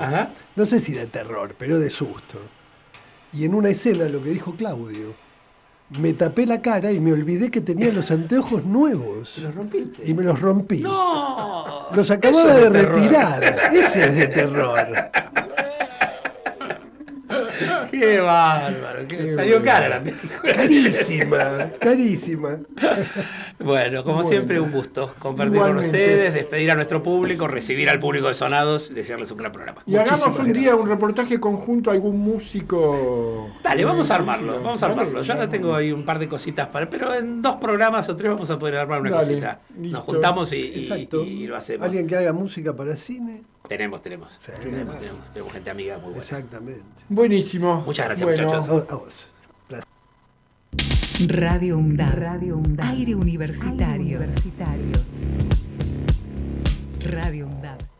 [0.57, 2.39] No sé si de terror, pero de susto.
[3.33, 5.14] Y en una escena, lo que dijo Claudio,
[5.99, 9.39] me tapé la cara y me olvidé que tenía los anteojos nuevos.
[9.39, 10.09] ¿Los rompiste?
[10.09, 10.81] Y me los rompí.
[10.81, 11.89] ¡No!
[11.95, 13.70] Los acababa de retirar.
[13.73, 14.87] Ese es de terror.
[17.91, 20.53] Qué bárbaro, qué- salió cara la película.
[20.55, 22.59] Carísima, carísima.
[23.59, 24.28] Bueno, como Bueno.
[24.28, 25.89] siempre, un gusto compartir Igualmente.
[25.91, 29.53] con ustedes, despedir a nuestro público, recibir al público de Sonados y desearles un gran
[29.53, 29.83] programa.
[29.87, 33.51] Y hagamos un día un reportaje conjunto a algún músico.
[33.62, 35.22] Dale, vamos a armarlo, vamos a armarlo.
[35.22, 38.30] Yo ahora tengo ahí un par de cositas para, pero en dos programas o tres
[38.33, 39.61] vamos a poder armar una Dale, cosita.
[39.78, 39.99] listo.
[39.99, 40.57] Nos juntamos y,
[41.26, 41.85] y lo hacemos.
[41.87, 43.43] Alguien que haga música para cine.
[43.69, 46.21] Tenemos, tenemos, tenemos, tenemos, tenemos gente amiga muy buena.
[46.21, 46.83] Exactamente.
[47.09, 47.83] Buenísimo.
[47.87, 48.45] Muchas gracias, Bueno.
[48.45, 48.91] muchachos.
[48.91, 49.33] A vos.
[51.29, 52.81] Radio UNDAB.
[52.81, 54.21] Aire universitario.
[57.01, 57.91] Radio UNDAB.